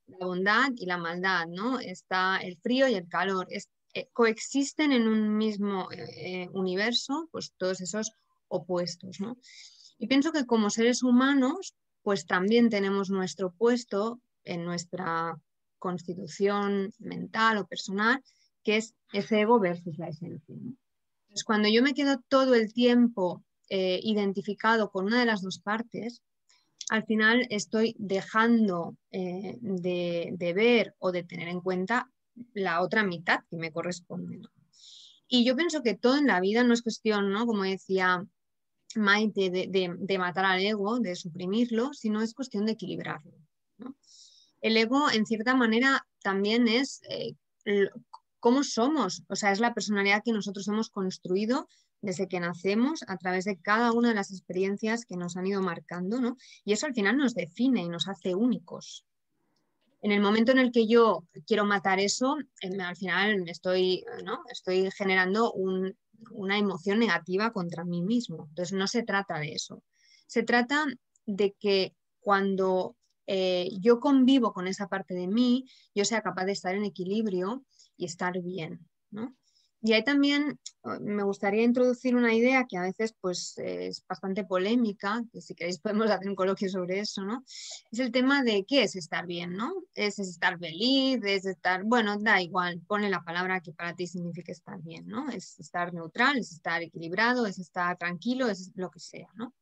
la 0.07 0.27
bondad 0.27 0.71
y 0.77 0.87
la 0.87 0.99
maldad, 0.99 1.47
¿no? 1.47 1.79
Está 1.79 2.39
el 2.39 2.57
frío 2.59 2.89
y 2.89 2.95
el 2.95 3.09
calor, 3.09 3.47
eh, 3.51 4.09
coexisten 4.13 4.93
en 4.93 5.09
un 5.09 5.37
mismo 5.37 5.89
eh, 5.93 6.49
universo, 6.53 7.29
pues 7.33 7.53
todos 7.57 7.81
esos 7.81 8.13
opuestos, 8.49 9.21
¿no? 9.21 9.37
Y 9.99 10.07
pienso 10.07 10.33
que 10.33 10.47
como 10.47 10.71
seres 10.71 11.03
humanos, 11.03 11.75
pues 12.03 12.27
también 12.27 12.71
tenemos 12.71 13.11
nuestro 13.11 13.53
puesto 13.53 14.21
en 14.45 14.65
nuestra 14.65 15.39
constitución 15.79 16.93
mental 16.99 17.59
o 17.59 17.67
personal, 17.67 18.23
que 18.63 18.77
es 18.79 18.95
ese 19.13 19.43
ego 19.43 19.59
versus 19.59 19.99
la 19.99 20.09
esencia. 20.09 20.57
Entonces, 21.31 21.45
cuando 21.45 21.69
yo 21.69 21.81
me 21.81 21.95
quedo 21.95 22.21
todo 22.27 22.57
el 22.57 22.73
tiempo 22.73 23.45
eh, 23.69 24.01
identificado 24.03 24.91
con 24.91 25.05
una 25.05 25.21
de 25.21 25.27
las 25.27 25.43
dos 25.43 25.61
partes, 25.61 26.25
al 26.89 27.05
final 27.05 27.47
estoy 27.51 27.95
dejando 28.01 28.97
eh, 29.13 29.57
de, 29.61 30.53
ver 30.57 30.97
o 30.99 31.13
de 31.13 31.23
tener 31.23 31.47
en 31.47 31.61
cuenta 31.61 32.11
la 32.53 32.83
otra 32.83 33.05
mitad 33.05 33.45
que 33.49 33.57
me 33.57 33.71
corresponde. 33.71 34.41
Y 35.29 35.45
yo 35.45 35.55
pienso 35.55 35.85
que 35.85 35.95
todo 35.95 36.17
en 36.17 36.27
la 36.27 36.41
vida 36.41 36.65
no 36.65 36.75
es 36.75 36.83
cuestión, 36.83 37.31
¿no? 37.31 37.47
como 37.47 37.63
decía 37.63 38.27
Maite, 38.97 39.51
de, 39.51 40.19
matar 40.19 40.47
al 40.47 40.61
ego, 40.61 40.99
de 40.99 41.15
suprimirlo, 41.15 41.95
sino 41.95 42.23
es 42.23 42.35
cuestión 42.35 42.67
de 42.67 42.73
equilibrarlo. 42.73 43.39
El 44.61 44.77
ego, 44.77 45.09
en 45.13 45.27
cierta 45.27 45.55
manera, 45.55 46.09
también 46.25 46.67
es 46.67 47.03
eh, 47.09 47.37
cómo 48.41 48.65
somos, 48.65 49.23
o 49.29 49.37
sea, 49.37 49.53
es 49.53 49.61
la 49.61 49.75
personalidad 49.75 50.23
que 50.25 50.33
nosotros 50.33 50.67
hemos 50.69 50.91
construido 50.91 51.69
desde 52.03 52.29
que 52.29 52.41
nacemos 52.41 53.05
a 53.07 53.17
través 53.19 53.45
de 53.45 53.59
cada 53.59 53.93
una 53.93 54.09
de 54.09 54.15
las 54.15 54.31
experiencias 54.33 55.05
que 55.05 55.17
nos 55.17 55.37
han 55.37 55.47
ido 55.47 55.63
marcando, 55.63 56.21
¿no? 56.21 56.37
Y 56.65 56.73
eso 56.73 56.87
al 56.87 56.95
final 56.95 57.19
nos 57.19 57.35
define 57.35 57.83
y 57.83 57.89
nos 57.89 58.09
hace 58.09 58.35
únicos. 58.35 59.05
En 60.03 60.13
el 60.13 60.21
momento 60.23 60.53
en 60.53 60.59
el 60.59 60.73
que 60.73 60.87
yo 60.87 61.25
quiero 61.47 61.67
matar 61.67 62.01
eso, 62.01 62.39
em, 62.63 62.81
al 62.81 62.97
final 62.97 63.47
estoy, 63.49 64.03
¿no? 64.25 64.41
estoy 64.51 64.91
generando 64.93 65.53
una 65.53 66.59
emoción 66.59 66.99
negativa 66.99 67.53
contra 67.53 67.85
mí 67.85 68.03
mismo. 68.03 68.47
Entonces 68.49 68.73
no 68.73 68.87
se 68.87 69.03
trata 69.03 69.39
de 69.39 69.53
eso. 69.53 69.83
Se 70.27 70.43
trata 70.43 70.87
de 71.27 71.55
que 71.59 71.95
cuando 72.21 72.97
eh, 73.27 73.69
yo 73.79 74.01
convivo 74.01 74.53
con 74.53 74.67
esa 74.67 74.89
parte 74.89 75.15
de 75.15 75.27
mí, 75.27 75.67
yo 75.95 76.05
sea 76.07 76.23
capaz 76.23 76.47
de 76.47 76.53
estar 76.53 76.75
en 76.75 76.85
equilibrio 76.85 77.65
y 78.01 78.07
estar 78.07 78.41
bien. 78.41 78.81
¿no? 79.11 79.37
Y 79.83 79.93
ahí 79.95 80.05
también 80.05 80.59
eh, 80.85 80.99
me 81.01 81.23
gustaría 81.23 81.63
introducir 81.63 82.15
una 82.15 82.35
idea 82.35 82.67
que 82.69 82.77
a 82.77 82.83
veces 82.83 83.15
pues, 83.21 83.57
es 83.59 84.05
bastante 84.07 84.45
polémica, 84.45 85.23
que 85.33 85.41
si 85.41 85.55
queréis 85.55 85.79
podemos 85.83 86.11
hacer 86.11 86.29
un 86.29 86.35
coloquio 86.35 86.69
sobre 86.69 87.01
eso, 87.01 87.23
¿no? 87.25 87.45
Es 87.91 87.99
el 87.99 88.13
tema 88.13 88.43
de 88.43 88.65
qué 88.67 88.83
es 88.83 88.97
estar 88.97 89.27
bien, 89.27 89.55
¿no? 89.55 89.73
¿Es 89.95 90.19
estar 90.19 90.59
feliz? 90.59 91.21
¿Es 91.25 91.47
estar, 91.47 91.85
bueno, 91.85 92.19
da 92.19 92.43
igual, 92.43 92.81
pone 92.87 93.09
la 93.09 93.23
palabra 93.23 93.61
que 93.61 93.73
para 93.73 93.95
ti 93.95 94.07
significa 94.07 94.53
estar 94.53 94.81
bien, 94.83 95.07
¿no? 95.07 95.31
Es 95.31 95.59
estar 95.59 95.95
neutral, 95.95 96.39
es 96.39 96.53
estar 96.53 96.83
equilibrado, 96.83 97.47
es 97.47 97.59
estar 97.59 97.97
tranquilo, 97.97 98.49
es 98.49 98.73
lo 98.75 98.91
que 98.91 99.01
sea, 99.01 99.29
¿no? 99.35 99.55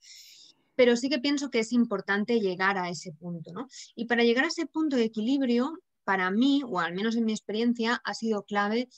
Pero 0.75 0.97
sí 0.97 1.09
que 1.09 1.19
pienso 1.19 1.51
que 1.51 1.59
es 1.61 1.73
importante 1.73 2.39
llegar 2.41 2.79
a 2.79 2.89
ese 2.89 3.13
punto, 3.13 3.53
¿no? 3.53 3.67
Y 3.97 4.07
para 4.07 4.23
llegar 4.23 4.45
a 4.45 4.49
ese 4.49 4.67
punto 4.67 4.97
de 4.97 5.05
equilibrio, 5.05 5.77
para 6.09 6.31
mí, 6.31 6.63
o 6.67 6.81
al 6.81 6.95
menos 6.95 7.17
en 7.17 7.27
mi 7.27 7.33
experiencia, 7.33 8.01
ha 8.03 8.15
sido 8.15 8.43
clave 8.45 8.89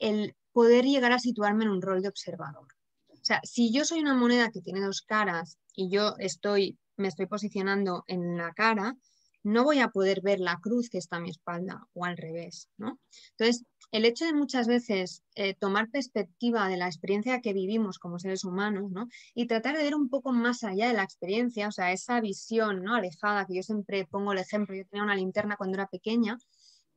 el 0.00 0.34
poder 0.50 0.86
llegar 0.86 1.12
a 1.12 1.20
situarme 1.20 1.62
en 1.62 1.70
un 1.70 1.80
rol 1.80 2.02
de 2.02 2.08
observador. 2.08 2.66
O 3.10 3.22
sea, 3.22 3.40
si 3.44 3.72
yo 3.72 3.84
soy 3.84 4.00
una 4.00 4.14
moneda 4.14 4.50
que 4.50 4.60
tiene 4.60 4.80
dos 4.80 5.02
caras 5.02 5.56
y 5.72 5.88
yo 5.88 6.16
estoy, 6.18 6.76
me 6.96 7.06
estoy 7.06 7.26
posicionando 7.26 8.02
en 8.08 8.36
la 8.36 8.52
cara, 8.54 8.96
no 9.44 9.62
voy 9.62 9.78
a 9.78 9.90
poder 9.90 10.20
ver 10.20 10.40
la 10.40 10.58
cruz 10.60 10.90
que 10.90 10.98
está 10.98 11.18
a 11.18 11.20
mi 11.20 11.30
espalda 11.30 11.86
o 11.92 12.04
al 12.04 12.16
revés, 12.16 12.68
¿no? 12.76 12.98
Entonces, 13.36 13.64
el 13.90 14.04
hecho 14.04 14.24
de 14.24 14.32
muchas 14.32 14.66
veces 14.66 15.22
eh, 15.34 15.54
tomar 15.54 15.90
perspectiva 15.90 16.68
de 16.68 16.76
la 16.76 16.86
experiencia 16.86 17.40
que 17.40 17.52
vivimos 17.52 17.98
como 17.98 18.18
seres 18.18 18.44
humanos, 18.44 18.90
¿no? 18.90 19.08
Y 19.34 19.46
tratar 19.46 19.76
de 19.76 19.84
ver 19.84 19.94
un 19.94 20.08
poco 20.08 20.32
más 20.32 20.64
allá 20.64 20.88
de 20.88 20.94
la 20.94 21.04
experiencia, 21.04 21.68
o 21.68 21.72
sea, 21.72 21.92
esa 21.92 22.20
visión, 22.20 22.82
¿no? 22.82 22.94
Alejada, 22.94 23.46
que 23.46 23.56
yo 23.56 23.62
siempre 23.62 24.06
pongo 24.06 24.32
el 24.32 24.38
ejemplo, 24.38 24.74
yo 24.74 24.84
tenía 24.86 25.04
una 25.04 25.16
linterna 25.16 25.56
cuando 25.56 25.76
era 25.76 25.86
pequeña, 25.86 26.38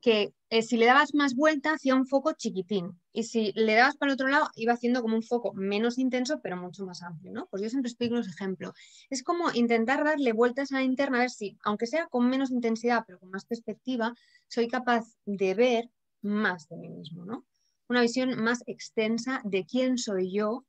que 0.01 0.33
eh, 0.49 0.63
si 0.63 0.77
le 0.77 0.87
dabas 0.87 1.13
más 1.13 1.35
vuelta 1.35 1.73
hacía 1.73 1.95
un 1.95 2.07
foco 2.07 2.33
chiquitín 2.33 2.99
y 3.13 3.23
si 3.23 3.51
le 3.53 3.75
dabas 3.75 3.97
para 3.97 4.11
el 4.11 4.15
otro 4.15 4.27
lado 4.27 4.49
iba 4.55 4.73
haciendo 4.73 5.01
como 5.01 5.15
un 5.15 5.23
foco 5.23 5.53
menos 5.53 5.99
intenso 5.99 6.41
pero 6.41 6.57
mucho 6.57 6.85
más 6.85 7.03
amplio, 7.03 7.31
¿no? 7.31 7.47
Pues 7.47 7.61
yo 7.61 7.69
siempre 7.69 7.89
explico 7.89 8.15
los 8.15 8.27
ejemplos. 8.27 8.73
Es 9.09 9.23
como 9.23 9.51
intentar 9.53 10.03
darle 10.03 10.33
vueltas 10.33 10.71
a 10.71 10.75
la 10.75 10.83
interna 10.83 11.17
a 11.17 11.21
ver 11.21 11.29
si, 11.29 11.57
aunque 11.63 11.85
sea 11.85 12.07
con 12.07 12.27
menos 12.29 12.51
intensidad 12.51 13.03
pero 13.05 13.19
con 13.19 13.29
más 13.29 13.45
perspectiva, 13.45 14.13
soy 14.47 14.67
capaz 14.67 15.05
de 15.25 15.53
ver 15.53 15.89
más 16.21 16.67
de 16.69 16.77
mí 16.77 16.89
mismo, 16.89 17.25
¿no? 17.25 17.45
Una 17.87 18.01
visión 18.01 18.41
más 18.41 18.63
extensa 18.67 19.41
de 19.43 19.65
quién 19.65 19.97
soy 19.97 20.33
yo 20.33 20.65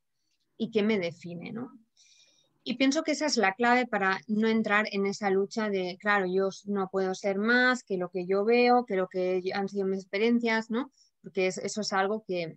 y 0.56 0.70
qué 0.70 0.82
me 0.82 0.98
define, 0.98 1.52
¿no? 1.52 1.72
Y 2.64 2.74
pienso 2.74 3.02
que 3.02 3.12
esa 3.12 3.26
es 3.26 3.36
la 3.36 3.54
clave 3.54 3.86
para 3.86 4.20
no 4.28 4.46
entrar 4.46 4.86
en 4.92 5.06
esa 5.06 5.30
lucha 5.30 5.68
de, 5.68 5.98
claro, 6.00 6.26
yo 6.26 6.48
no 6.66 6.88
puedo 6.90 7.12
ser 7.14 7.38
más 7.38 7.82
que 7.82 7.96
lo 7.96 8.08
que 8.08 8.24
yo 8.24 8.44
veo, 8.44 8.86
que 8.86 8.96
lo 8.96 9.08
que 9.08 9.42
han 9.52 9.68
sido 9.68 9.86
mis 9.86 10.02
experiencias, 10.02 10.70
¿no? 10.70 10.92
Porque 11.22 11.48
eso 11.48 11.80
es 11.80 11.92
algo 11.92 12.24
que, 12.26 12.56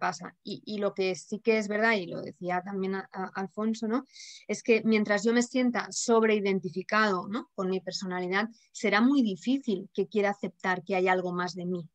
pasa. 0.00 0.36
Y, 0.42 0.78
lo 0.78 0.94
que 0.94 1.14
sí 1.14 1.38
que 1.38 1.58
es 1.58 1.68
verdad, 1.68 1.92
y 1.92 2.06
lo 2.06 2.20
decía 2.20 2.60
también 2.60 2.96
Alfonso, 3.34 3.86
¿no? 3.86 4.04
Es 4.48 4.64
que 4.64 4.82
mientras 4.84 5.22
yo 5.22 5.32
me 5.32 5.42
sienta 5.42 5.86
sobreidentificado 5.92 7.28
¿no? 7.28 7.50
con 7.54 7.70
mi 7.70 7.80
personalidad, 7.80 8.48
será 8.72 9.00
muy 9.00 9.22
difícil 9.22 9.88
que 9.94 10.08
quiera 10.08 10.30
aceptar 10.30 10.82
que 10.82 10.96
hay 10.96 11.06
algo 11.06 11.32
más 11.32 11.54
de 11.54 11.66
mí 11.66 11.88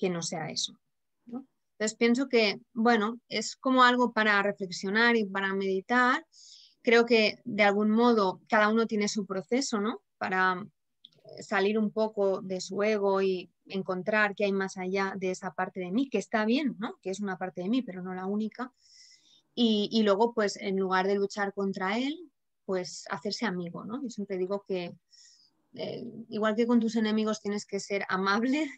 que 0.00 0.10
no 0.10 0.22
sea 0.22 0.50
eso. 0.50 0.76
Entonces 1.26 1.96
pienso 1.96 2.28
que, 2.28 2.60
bueno, 2.74 3.20
es 3.28 3.56
como 3.56 3.84
algo 3.84 4.12
para 4.12 4.42
reflexionar 4.42 5.16
y 5.16 5.24
para 5.24 5.54
meditar 5.54 6.26
creo 6.82 7.06
que 7.06 7.40
de 7.44 7.62
algún 7.62 7.90
modo 7.90 8.40
cada 8.48 8.68
uno 8.68 8.86
tiene 8.86 9.08
su 9.08 9.26
proceso, 9.26 9.80
¿no? 9.80 10.02
Para 10.18 10.66
salir 11.40 11.78
un 11.78 11.90
poco 11.90 12.40
de 12.42 12.60
su 12.60 12.82
ego 12.82 13.22
y 13.22 13.50
encontrar 13.66 14.34
que 14.34 14.44
hay 14.44 14.52
más 14.52 14.76
allá 14.76 15.14
de 15.16 15.30
esa 15.30 15.52
parte 15.52 15.80
de 15.80 15.92
mí, 15.92 16.08
que 16.08 16.18
está 16.18 16.44
bien, 16.44 16.76
¿no? 16.78 16.98
Que 17.02 17.10
es 17.10 17.20
una 17.20 17.38
parte 17.38 17.62
de 17.62 17.68
mí, 17.68 17.82
pero 17.82 18.02
no 18.02 18.14
la 18.14 18.26
única. 18.26 18.72
Y, 19.54 20.02
luego, 20.04 20.32
pues, 20.32 20.56
en 20.56 20.78
lugar 20.78 21.06
de 21.06 21.16
luchar 21.16 21.52
contra 21.52 21.98
él, 21.98 22.30
pues 22.64 23.04
hacerse 23.10 23.44
amigo, 23.44 23.84
¿no? 23.84 24.02
Yo 24.02 24.08
siempre 24.08 24.38
digo 24.38 24.64
que, 24.66 24.94
eh, 25.74 26.04
igual 26.30 26.56
que 26.56 26.66
con 26.66 26.80
tus 26.80 26.96
enemigos 26.96 27.42
tienes 27.42 27.66
que 27.66 27.78
ser 27.78 28.06
amable, 28.08 28.70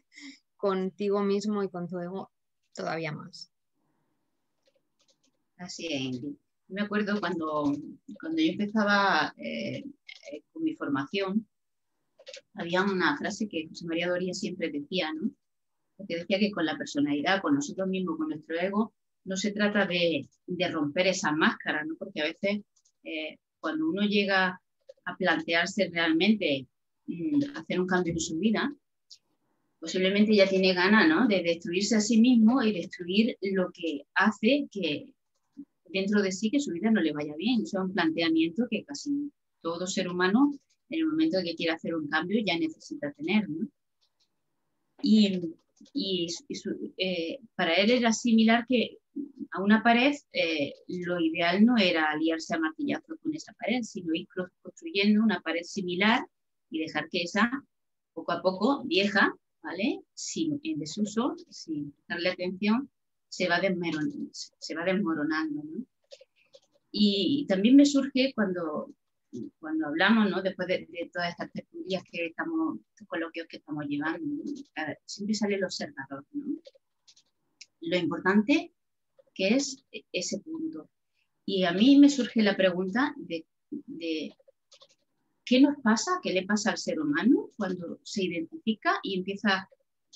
contigo 0.63 1.25
mismo 1.25 1.65
y 1.65 1.69
con 1.69 1.89
tu 1.89 1.99
ego 1.99 2.31
todavía 2.73 3.11
más. 3.11 3.51
Así 5.57 5.89
es, 5.91 6.21
me 6.69 6.83
acuerdo 6.83 7.19
cuando, 7.19 7.75
cuando 8.21 8.41
yo 8.41 8.53
empezaba 8.53 9.35
eh, 9.39 9.79
eh, 9.79 10.43
con 10.53 10.63
mi 10.63 10.77
formación, 10.77 11.49
había 12.55 12.83
una 12.85 13.19
frase 13.19 13.49
que 13.49 13.67
José 13.69 13.87
María 13.87 14.09
Doria 14.09 14.33
siempre 14.35 14.71
decía, 14.71 15.13
¿no? 15.13 15.33
Que 16.07 16.19
decía 16.19 16.39
que 16.39 16.53
con 16.53 16.65
la 16.65 16.79
personalidad, 16.79 17.43
con 17.43 17.57
nosotros 17.57 17.89
mismos, 17.89 18.17
con 18.17 18.29
nuestro 18.29 18.57
ego, 18.57 18.95
no 19.25 19.37
se 19.37 19.51
trata 19.51 19.85
de, 19.85 20.29
romper 20.71 21.09
esas 21.09 21.33
máscaras, 21.33 21.87
¿no? 21.89 21.97
Porque 21.97 22.21
a 22.21 22.25
veces 22.25 22.61
eh, 23.03 23.39
cuando 23.59 23.89
uno 23.89 24.03
llega 24.03 24.63
a 25.05 25.17
plantearse 25.17 25.91
realmente 25.93 26.69
mm, 27.07 27.57
hacer 27.57 27.81
un 27.81 27.87
cambio 27.89 28.13
en 28.13 28.21
su 28.21 28.39
vida, 28.39 28.73
posiblemente 29.83 30.37
ya 30.37 30.49
tiene 30.49 30.75
ganas 30.75 31.09
¿no? 31.09 31.27
de 31.27 31.43
destruirse 31.43 31.97
a 31.97 32.01
sí 32.01 32.21
mismo 32.21 32.63
y 32.63 32.73
destruir 32.73 33.37
lo 33.41 33.73
que 33.73 34.03
hace 34.15 34.69
que 34.71 35.13
dentro 35.87 36.23
de 36.23 36.31
sí 36.31 36.53
que 36.53 36.61
su 36.61 36.71
vida 36.71 36.93
no 36.93 37.01
le 37.01 37.13
vaya 37.13 37.35
bien. 37.37 37.63
Eso 37.63 37.79
es 37.79 37.85
un 37.87 37.93
planteamiento 37.93 38.69
que 38.71 38.85
casi 38.85 39.33
todo 39.61 39.89
ser 39.89 40.09
humano 40.09 40.53
en 40.89 41.01
el 41.01 41.07
momento 41.07 41.39
en 41.39 41.47
que 41.47 41.57
quiere 41.57 41.73
hacer 41.73 41.97
un 41.97 42.09
cambio 42.09 42.41
ya 42.47 42.57
necesita 42.57 43.13
tener. 43.13 43.51
¿no? 43.51 43.67
Y, 45.03 45.53
y, 45.93 46.29
eh, 46.97 47.41
para 47.57 47.75
él 47.75 47.91
era 47.91 48.13
similar 48.13 48.65
que 48.69 48.99
a 49.51 49.61
una 49.61 49.83
pared 49.83 50.15
eh, 50.33 50.75
lo 50.87 51.19
ideal 51.19 51.65
no 51.65 51.77
era 51.77 52.09
aliarse 52.13 52.55
a 52.55 52.61
martillazo 52.61 53.17
con 53.21 53.35
esa 53.35 53.53
pared, 53.55 53.83
sino 53.83 54.15
ir 54.15 54.29
construyendo 54.63 55.25
una 55.25 55.41
pared 55.41 55.65
similar 55.65 56.25
y 56.71 56.79
dejar 56.79 57.09
que 57.11 57.25
esa 57.25 57.51
poco 58.13 58.31
a 58.31 58.43
poco, 58.43 58.85
vieja, 58.85 59.35
¿vale? 59.63 60.03
Sin, 60.15 60.61
en 60.63 60.79
desuso, 60.79 61.37
sin 61.49 61.95
darle 62.09 62.31
atención, 62.31 62.91
se 63.29 63.49
va 63.49 63.61
desmoronando. 63.61 64.31
Se 64.33 64.75
va 64.75 64.85
desmoronando. 64.85 65.63
Y 66.91 67.47
también 67.49 67.77
me 67.77 67.87
surge 67.87 68.33
cuando, 68.35 68.93
cuando 69.59 69.87
hablamos, 69.87 70.31
¿no? 70.31 70.43
después 70.43 70.69
de, 70.69 71.11
todas 71.13 71.31
estas 71.31 71.51
tertulias 71.53 72.03
que 72.11 72.27
estamos, 72.27 72.79
estos 72.91 73.09
coloquios 73.09 73.47
que 73.49 73.57
estamos 73.57 73.87
llevando, 73.87 74.45
siempre 75.07 75.35
sale 75.35 75.55
el 75.55 75.65
observador. 75.65 76.27
Lo 77.81 77.97
importante 77.97 78.73
que 79.35 79.55
es 79.57 79.83
ese 80.13 80.39
punto. 80.41 80.91
Y 81.47 81.65
a 81.65 81.73
mí 81.73 81.99
me 81.99 82.11
surge 82.11 82.43
la 82.43 82.57
pregunta 82.57 83.15
de 83.17 83.47
qué 85.53 85.61
nos 85.61 85.77
pasa, 85.83 86.19
qué 86.23 86.33
le 86.33 86.47
pasa 86.47 86.71
al 86.71 86.79
ser 86.79 86.99
humano 86.99 87.51
cuando 87.59 88.01
se 88.05 88.25
identifica 88.25 88.99
y 89.03 89.19
empieza 89.19 89.69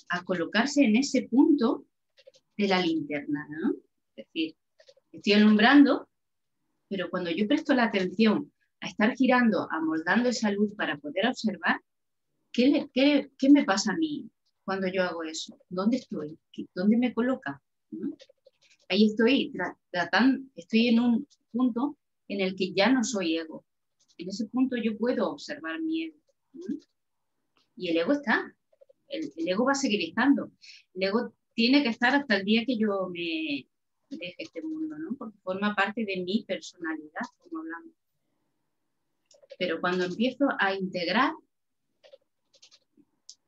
a 0.09 0.23
colocarse 0.23 0.83
en 0.83 0.95
ese 0.95 1.27
punto 1.29 1.85
de 2.57 2.67
la 2.67 2.81
linterna. 2.81 3.47
Es 4.15 4.25
decir, 4.25 4.55
estoy 5.11 5.33
alumbrando, 5.33 6.09
pero 6.89 7.11
cuando 7.11 7.29
yo 7.29 7.47
presto 7.47 7.75
la 7.75 7.83
atención 7.83 8.51
a 8.81 8.87
estar 8.87 9.15
girando, 9.15 9.67
amoldando 9.69 10.29
esa 10.29 10.49
luz 10.49 10.73
para 10.75 10.97
poder 10.97 11.27
observar, 11.27 11.81
¿qué, 12.51 12.89
qué, 12.91 13.49
me 13.51 13.63
pasa 13.63 13.91
a 13.91 13.97
mí 13.97 14.27
cuando 14.65 14.87
yo 14.87 15.03
hago 15.03 15.21
eso? 15.21 15.55
¿Dónde 15.69 15.97
estoy? 15.97 16.39
¿Dónde 16.73 16.97
me 16.97 17.13
coloca? 17.13 17.61
Ahí 18.89 19.05
estoy 19.05 19.53
tratando, 19.91 20.49
estoy 20.55 20.87
en 20.87 20.99
un 20.99 21.27
punto 21.51 21.95
en 22.27 22.41
el 22.41 22.55
que 22.55 22.73
ya 22.73 22.89
no 22.89 23.03
soy 23.03 23.37
ego. 23.37 23.66
En 24.17 24.29
ese 24.29 24.45
punto 24.47 24.75
yo 24.77 24.97
puedo 24.97 25.29
observar 25.31 25.79
mi 25.81 26.05
ego. 26.05 26.17
Y 27.75 27.89
el 27.89 27.97
ego 27.97 28.13
está, 28.13 28.55
el, 29.07 29.31
ego 29.37 29.65
va 29.65 29.73
a 29.73 29.75
seguir 29.75 30.01
estando. 30.09 30.51
El 30.93 31.03
ego 31.03 31.33
tiene 31.53 31.83
que 31.83 31.89
estar 31.89 32.15
hasta 32.15 32.37
el 32.37 32.45
día 32.45 32.65
que 32.65 32.77
yo 32.77 33.09
me 33.09 33.67
deje 34.09 34.35
este 34.37 34.61
mundo, 34.61 34.97
¿no? 34.97 35.15
Porque 35.15 35.37
forma 35.39 35.75
parte 35.75 36.05
de 36.05 36.23
mi 36.23 36.43
personalidad, 36.47 37.21
como 37.37 37.59
hablamos. 37.59 37.93
Pero 39.59 39.81
cuando 39.81 40.05
empiezo 40.05 40.47
a 40.59 40.73
integrar 40.73 41.33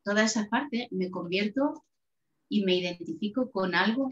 toda 0.04 0.24
esa 0.24 0.48
parte, 0.50 0.88
me 0.92 1.10
convierto 1.10 1.86
y 2.48 2.64
me 2.64 2.76
identifico 2.78 3.52
con 3.52 3.76
algo 3.76 4.12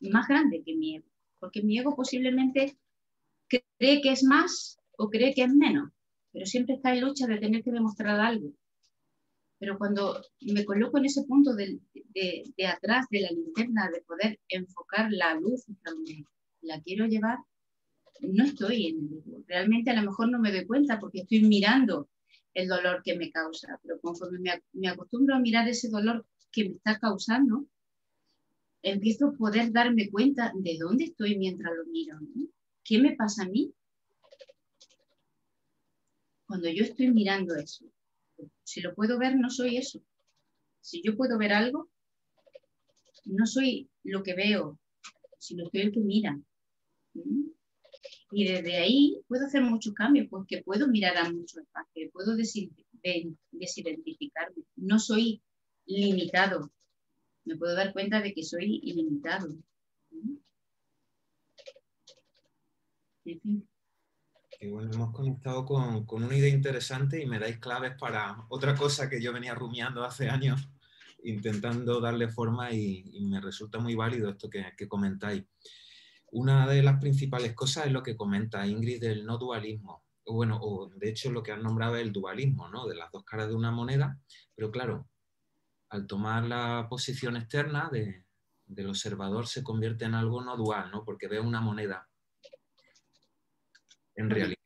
más 0.00 0.28
grande 0.28 0.62
que 0.64 0.74
mi 0.74 0.96
ego. 0.96 1.08
Porque 1.38 1.62
mi 1.62 1.78
ego 1.78 1.94
posiblemente 1.94 2.78
cree 3.48 4.00
que 4.00 4.12
es 4.12 4.22
más 4.22 4.78
o 4.96 5.10
cree 5.10 5.34
que 5.34 5.42
es 5.42 5.54
menos, 5.54 5.90
pero 6.34 6.46
siempre 6.46 6.74
está 6.74 6.92
en 6.92 7.02
lucha 7.02 7.28
de 7.28 7.38
tener 7.38 7.62
que 7.62 7.70
demostrar 7.70 8.18
algo. 8.18 8.52
Pero 9.60 9.78
cuando 9.78 10.20
me 10.40 10.64
coloco 10.64 10.98
en 10.98 11.04
ese 11.04 11.22
punto 11.22 11.54
de, 11.54 11.80
atrás 12.66 13.06
de 13.08 13.20
la 13.20 13.30
linterna, 13.30 13.88
de 13.88 14.02
poder 14.02 14.40
enfocar 14.48 15.10
la 15.12 15.36
luz 15.36 15.64
la 16.60 16.82
quiero 16.82 17.06
llevar, 17.06 17.38
no 18.20 18.44
estoy 18.44 18.88
en 18.88 18.98
el 18.98 19.18
ego. 19.18 19.44
Realmente 19.46 19.92
a 19.92 19.94
lo 19.94 20.10
mejor 20.10 20.28
no 20.28 20.40
me 20.40 20.50
doy 20.50 20.66
cuenta 20.66 20.98
porque 20.98 21.20
estoy 21.20 21.42
mirando 21.42 22.10
el 22.52 22.66
dolor 22.66 23.02
que 23.04 23.16
me 23.16 23.30
causa, 23.30 23.78
pero 23.82 24.00
conforme 24.00 24.40
me, 24.40 24.62
me 24.72 24.88
acostumbro 24.88 25.36
a 25.36 25.40
mirar 25.40 25.68
ese 25.68 25.88
dolor 25.88 26.26
que 26.50 26.68
me 26.68 26.74
está 26.76 26.98
causando, 26.98 27.66
empiezo 28.82 29.28
a 29.28 29.32
poder 29.32 29.70
darme 29.70 30.10
cuenta 30.10 30.52
de 30.54 30.78
dónde 30.78 31.04
estoy 31.04 31.38
mientras 31.38 31.72
lo 31.76 31.86
miro. 31.86 32.18
¿Qué 32.82 32.98
me 32.98 33.14
pasa 33.14 33.44
a 33.44 33.48
mí? 33.48 33.72
Cuando 36.46 36.68
yo 36.68 36.84
estoy 36.84 37.10
mirando 37.10 37.56
eso, 37.56 37.84
si 38.62 38.80
lo 38.80 38.94
puedo 38.94 39.18
ver, 39.18 39.36
no 39.36 39.50
soy 39.50 39.76
eso. 39.76 40.00
Si 40.80 41.02
yo 41.02 41.16
puedo 41.16 41.36
ver 41.38 41.52
algo, 41.52 41.90
no 43.24 43.46
soy 43.46 43.90
lo 44.02 44.22
que 44.22 44.34
veo, 44.34 44.78
sino 45.38 45.64
soy 45.70 45.80
el 45.80 45.92
que 45.92 46.00
mira. 46.00 46.38
Y 48.30 48.44
desde 48.44 48.76
ahí 48.76 49.18
puedo 49.28 49.46
hacer 49.46 49.62
muchos 49.62 49.94
cambios, 49.94 50.26
porque 50.28 50.62
puedo 50.62 50.88
mirar 50.88 51.16
a 51.16 51.32
muchos 51.32 51.62
espacios, 51.62 52.10
puedo 52.12 52.36
desidentificarme. 52.36 54.64
No 54.76 54.98
soy 54.98 55.42
limitado. 55.86 56.70
Me 57.44 57.56
puedo 57.56 57.74
dar 57.74 57.92
cuenta 57.92 58.20
de 58.20 58.34
que 58.34 58.42
soy 58.42 58.80
ilimitado. 58.82 59.48
En 63.24 63.40
fin. 63.40 63.68
Hemos 64.60 65.12
conectado 65.12 65.64
con, 65.64 66.06
con, 66.06 66.24
una 66.24 66.36
idea 66.36 66.48
interesante 66.48 67.20
y 67.20 67.26
me 67.26 67.38
dais 67.38 67.58
claves 67.58 67.94
para 67.98 68.44
otra 68.48 68.74
cosa 68.74 69.08
que 69.08 69.20
yo 69.20 69.32
venía 69.32 69.54
rumiando 69.54 70.04
hace 70.04 70.28
años, 70.28 70.68
intentando 71.24 72.00
darle 72.00 72.28
forma 72.28 72.72
y, 72.72 73.04
me 73.22 73.40
resulta 73.40 73.78
muy 73.78 73.94
válido 73.94 74.30
esto 74.30 74.48
que, 74.48 74.72
que, 74.76 74.88
comentáis. 74.88 75.44
Una 76.32 76.66
de 76.66 76.82
las 76.82 77.00
principales 77.00 77.54
cosas 77.54 77.86
es 77.86 77.92
lo 77.92 78.02
que 78.02 78.16
comenta 78.16 78.66
Ingrid 78.66 79.00
del 79.00 79.24
no 79.24 79.38
dualismo. 79.38 80.04
Bueno, 80.26 80.58
o 80.60 80.88
de 80.88 81.10
hecho 81.10 81.30
lo 81.30 81.42
que 81.42 81.52
han 81.52 81.62
nombrado 81.62 81.96
es 81.96 82.02
el 82.02 82.12
dualismo, 82.12 82.68
¿no? 82.68 82.86
De 82.86 82.94
las 82.94 83.10
dos 83.12 83.24
caras 83.24 83.48
de 83.48 83.54
una 83.54 83.70
moneda, 83.70 84.18
pero 84.54 84.70
claro, 84.70 85.08
al 85.90 86.06
tomar 86.06 86.44
la 86.44 86.86
posición 86.88 87.36
externa 87.36 87.90
de, 87.92 88.24
del 88.66 88.88
observador 88.88 89.46
se 89.46 89.62
convierte 89.62 90.06
en 90.06 90.14
algo 90.14 90.42
no 90.42 90.56
dual, 90.56 90.90
¿no? 90.90 91.04
Porque 91.04 91.28
ve 91.28 91.40
una 91.40 91.60
moneda 91.60 92.08
en 94.16 94.30
realidad. 94.30 94.58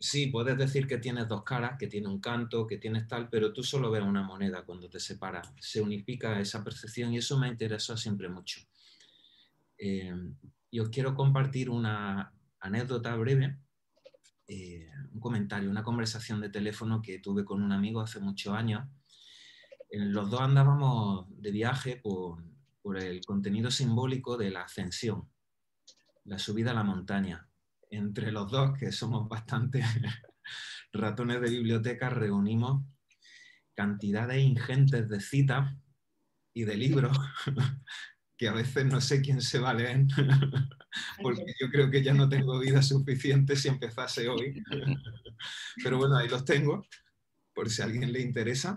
Sí, 0.00 0.28
puedes 0.28 0.56
decir 0.56 0.86
que 0.86 0.98
tienes 0.98 1.26
dos 1.26 1.42
caras, 1.42 1.76
que 1.76 1.88
tiene 1.88 2.06
un 2.06 2.20
canto, 2.20 2.66
que 2.68 2.78
tienes 2.78 3.08
tal, 3.08 3.28
pero 3.28 3.52
tú 3.52 3.64
solo 3.64 3.90
ves 3.90 4.02
una 4.02 4.22
moneda 4.22 4.64
cuando 4.64 4.88
te 4.88 5.00
separas. 5.00 5.52
Se 5.60 5.80
unifica 5.80 6.38
esa 6.38 6.62
percepción 6.62 7.12
y 7.12 7.18
eso 7.18 7.36
me 7.36 7.48
interesa 7.48 7.96
siempre 7.96 8.28
mucho. 8.28 8.60
Eh, 9.76 10.14
y 10.70 10.78
os 10.78 10.90
quiero 10.90 11.16
compartir 11.16 11.68
una 11.68 12.32
anécdota 12.60 13.16
breve, 13.16 13.58
eh, 14.46 14.88
un 15.12 15.20
comentario, 15.20 15.68
una 15.68 15.82
conversación 15.82 16.40
de 16.40 16.50
teléfono 16.50 17.02
que 17.02 17.18
tuve 17.18 17.44
con 17.44 17.60
un 17.60 17.72
amigo 17.72 18.00
hace 18.00 18.20
muchos 18.20 18.54
años. 18.54 18.88
los 19.90 20.30
dos 20.30 20.42
andábamos 20.42 21.26
de 21.28 21.50
viaje 21.50 21.96
por, 21.96 22.44
por 22.82 22.98
el 22.98 23.24
contenido 23.24 23.70
simbólico 23.70 24.36
de 24.36 24.50
la 24.50 24.62
ascensión, 24.62 25.28
la 26.24 26.38
subida 26.38 26.70
a 26.70 26.74
la 26.74 26.84
montaña 26.84 27.47
entre 27.90 28.32
los 28.32 28.50
dos, 28.50 28.76
que 28.78 28.92
somos 28.92 29.28
bastante 29.28 29.82
ratones 30.92 31.40
de 31.40 31.50
biblioteca, 31.50 32.10
reunimos 32.10 32.84
cantidades 33.74 34.42
ingentes 34.42 35.08
de 35.08 35.20
citas 35.20 35.74
y 36.52 36.64
de 36.64 36.76
libros 36.76 37.16
que 38.36 38.48
a 38.48 38.52
veces 38.52 38.86
no 38.86 39.00
sé 39.00 39.20
quién 39.20 39.40
se 39.40 39.58
va 39.58 39.70
a 39.70 39.74
leer, 39.74 40.06
porque 41.22 41.54
yo 41.60 41.68
creo 41.70 41.90
que 41.90 42.02
ya 42.02 42.14
no 42.14 42.28
tengo 42.28 42.58
vida 42.60 42.82
suficiente 42.82 43.56
si 43.56 43.68
empezase 43.68 44.28
hoy. 44.28 44.62
Pero 45.82 45.98
bueno, 45.98 46.16
ahí 46.16 46.28
los 46.28 46.44
tengo, 46.44 46.86
por 47.52 47.68
si 47.68 47.82
a 47.82 47.86
alguien 47.86 48.12
le 48.12 48.20
interesa. 48.20 48.76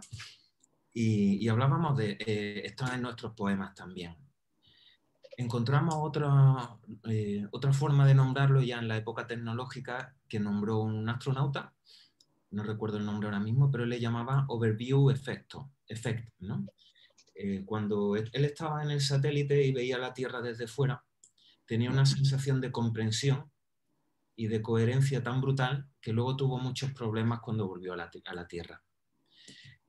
Y, 0.93 1.47
hablábamos 1.47 1.95
de 1.97 2.17
eh, 2.19 2.63
esto 2.65 2.91
en 2.91 3.03
nuestros 3.03 3.33
poemas 3.33 3.73
también 3.75 4.15
encontramos 5.37 5.95
otra, 5.97 6.77
eh, 7.09 7.47
otra 7.51 7.73
forma 7.73 8.05
de 8.05 8.15
nombrarlo 8.15 8.61
ya 8.61 8.79
en 8.79 8.87
la 8.87 8.97
época 8.97 9.27
tecnológica 9.27 10.15
que 10.27 10.39
nombró 10.39 10.79
un 10.79 11.07
astronauta, 11.09 11.73
no 12.51 12.63
recuerdo 12.63 12.97
el 12.97 13.05
nombre 13.05 13.27
ahora 13.27 13.39
mismo, 13.39 13.71
pero 13.71 13.85
le 13.85 13.99
llamaba 13.99 14.45
Overview 14.49 15.09
Effecto, 15.09 15.71
effect, 15.87 16.29
¿no? 16.39 16.65
Eh, 17.33 17.63
cuando 17.65 18.15
él 18.15 18.45
estaba 18.45 18.83
en 18.83 18.91
el 18.91 19.01
satélite 19.01 19.63
y 19.63 19.71
veía 19.71 19.97
la 19.97 20.13
Tierra 20.13 20.41
desde 20.41 20.67
fuera, 20.67 21.03
tenía 21.65 21.89
una 21.89 22.05
sensación 22.05 22.61
de 22.61 22.71
comprensión 22.71 23.49
y 24.35 24.47
de 24.47 24.61
coherencia 24.61 25.23
tan 25.23 25.41
brutal 25.41 25.87
que 26.01 26.13
luego 26.13 26.35
tuvo 26.35 26.59
muchos 26.59 26.91
problemas 26.91 27.39
cuando 27.39 27.67
volvió 27.67 27.93
a 27.93 27.97
la, 27.97 28.11
a 28.25 28.33
la 28.33 28.47
Tierra 28.47 28.83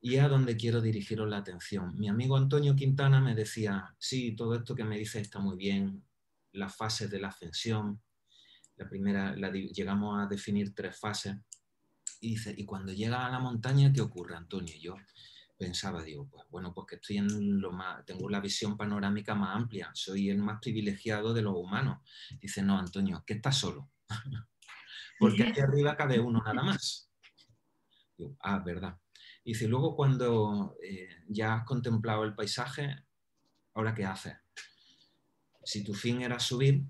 y 0.05 0.17
a 0.17 0.29
donde 0.29 0.57
quiero 0.57 0.81
dirigiros 0.81 1.29
la 1.29 1.38
atención. 1.38 1.97
Mi 1.97 2.09
amigo 2.09 2.37
Antonio 2.37 2.75
Quintana 2.75 3.21
me 3.21 3.37
decía, 3.37 3.95
sí, 3.99 4.35
todo 4.35 4.57
esto 4.57 4.75
que 4.75 4.83
me 4.83 4.99
dice 4.99 5.21
está 5.21 5.38
muy 5.38 5.57
bien, 5.57 6.05
las 6.51 6.75
fases 6.75 7.09
de 7.09 7.21
la 7.21 7.29
ascensión, 7.29 8.03
la 8.77 8.88
primera, 8.88 9.35
llegamos 9.35 10.21
a 10.21 10.27
definir 10.27 10.75
tres 10.75 10.99
fases, 10.99 11.37
Y 12.21 12.31
dice, 12.31 12.53
y 12.57 12.65
cuando 12.65 12.93
llega 12.93 13.25
a 13.25 13.31
la 13.31 13.38
montaña, 13.38 13.93
¿qué 13.93 14.01
ocurre, 14.01 14.35
Antonio? 14.35 14.75
Y 14.75 14.81
yo 14.81 14.97
pensaba, 15.57 16.03
digo, 16.03 16.29
pues 16.29 16.45
bueno, 16.51 16.75
pues 16.75 16.87
que 16.88 16.95
estoy 16.97 17.19
en 17.19 17.61
lo 17.61 17.71
más, 17.71 18.05
tengo 18.05 18.29
la 18.29 18.41
visión 18.41 18.77
panorámica 18.77 19.37
más 19.37 19.55
amplia, 19.55 19.93
soy 19.95 20.31
el 20.31 20.38
más 20.38 20.59
privilegiado 20.61 21.33
de 21.33 21.43
los 21.43 21.55
humanos. 21.55 22.01
Dice, 22.41 22.61
no, 22.62 22.77
Antonio, 22.77 23.23
que 23.25 23.35
estás 23.35 23.57
solo. 23.57 23.88
Porque 25.21 25.45
aquí 25.45 25.61
arriba 25.61 25.97
cabe 25.97 26.19
uno 26.19 26.43
nada 26.45 26.65
más. 26.65 27.09
Digo, 28.19 28.37
ah, 28.41 28.59
verdad. 28.59 28.99
Dice, 29.44 29.66
luego 29.66 29.96
cuando 29.96 30.76
eh, 30.83 31.09
ya 31.28 31.55
has 31.55 31.64
contemplado 31.64 32.24
el 32.24 32.35
paisaje, 32.35 32.96
¿ahora 33.74 33.94
qué 33.94 34.05
haces? 34.05 34.37
Si 35.64 35.83
tu 35.83 35.94
fin 35.94 36.22
era 36.22 36.38
subir 36.38 36.85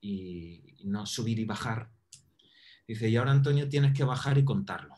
y 0.00 0.80
no 0.84 1.06
subir 1.06 1.38
y 1.38 1.44
bajar, 1.44 1.90
dice, 2.86 3.08
y 3.08 3.16
ahora 3.16 3.30
Antonio 3.30 3.68
tienes 3.68 3.96
que 3.96 4.04
bajar 4.04 4.38
y 4.38 4.44
contarlo. 4.44 4.94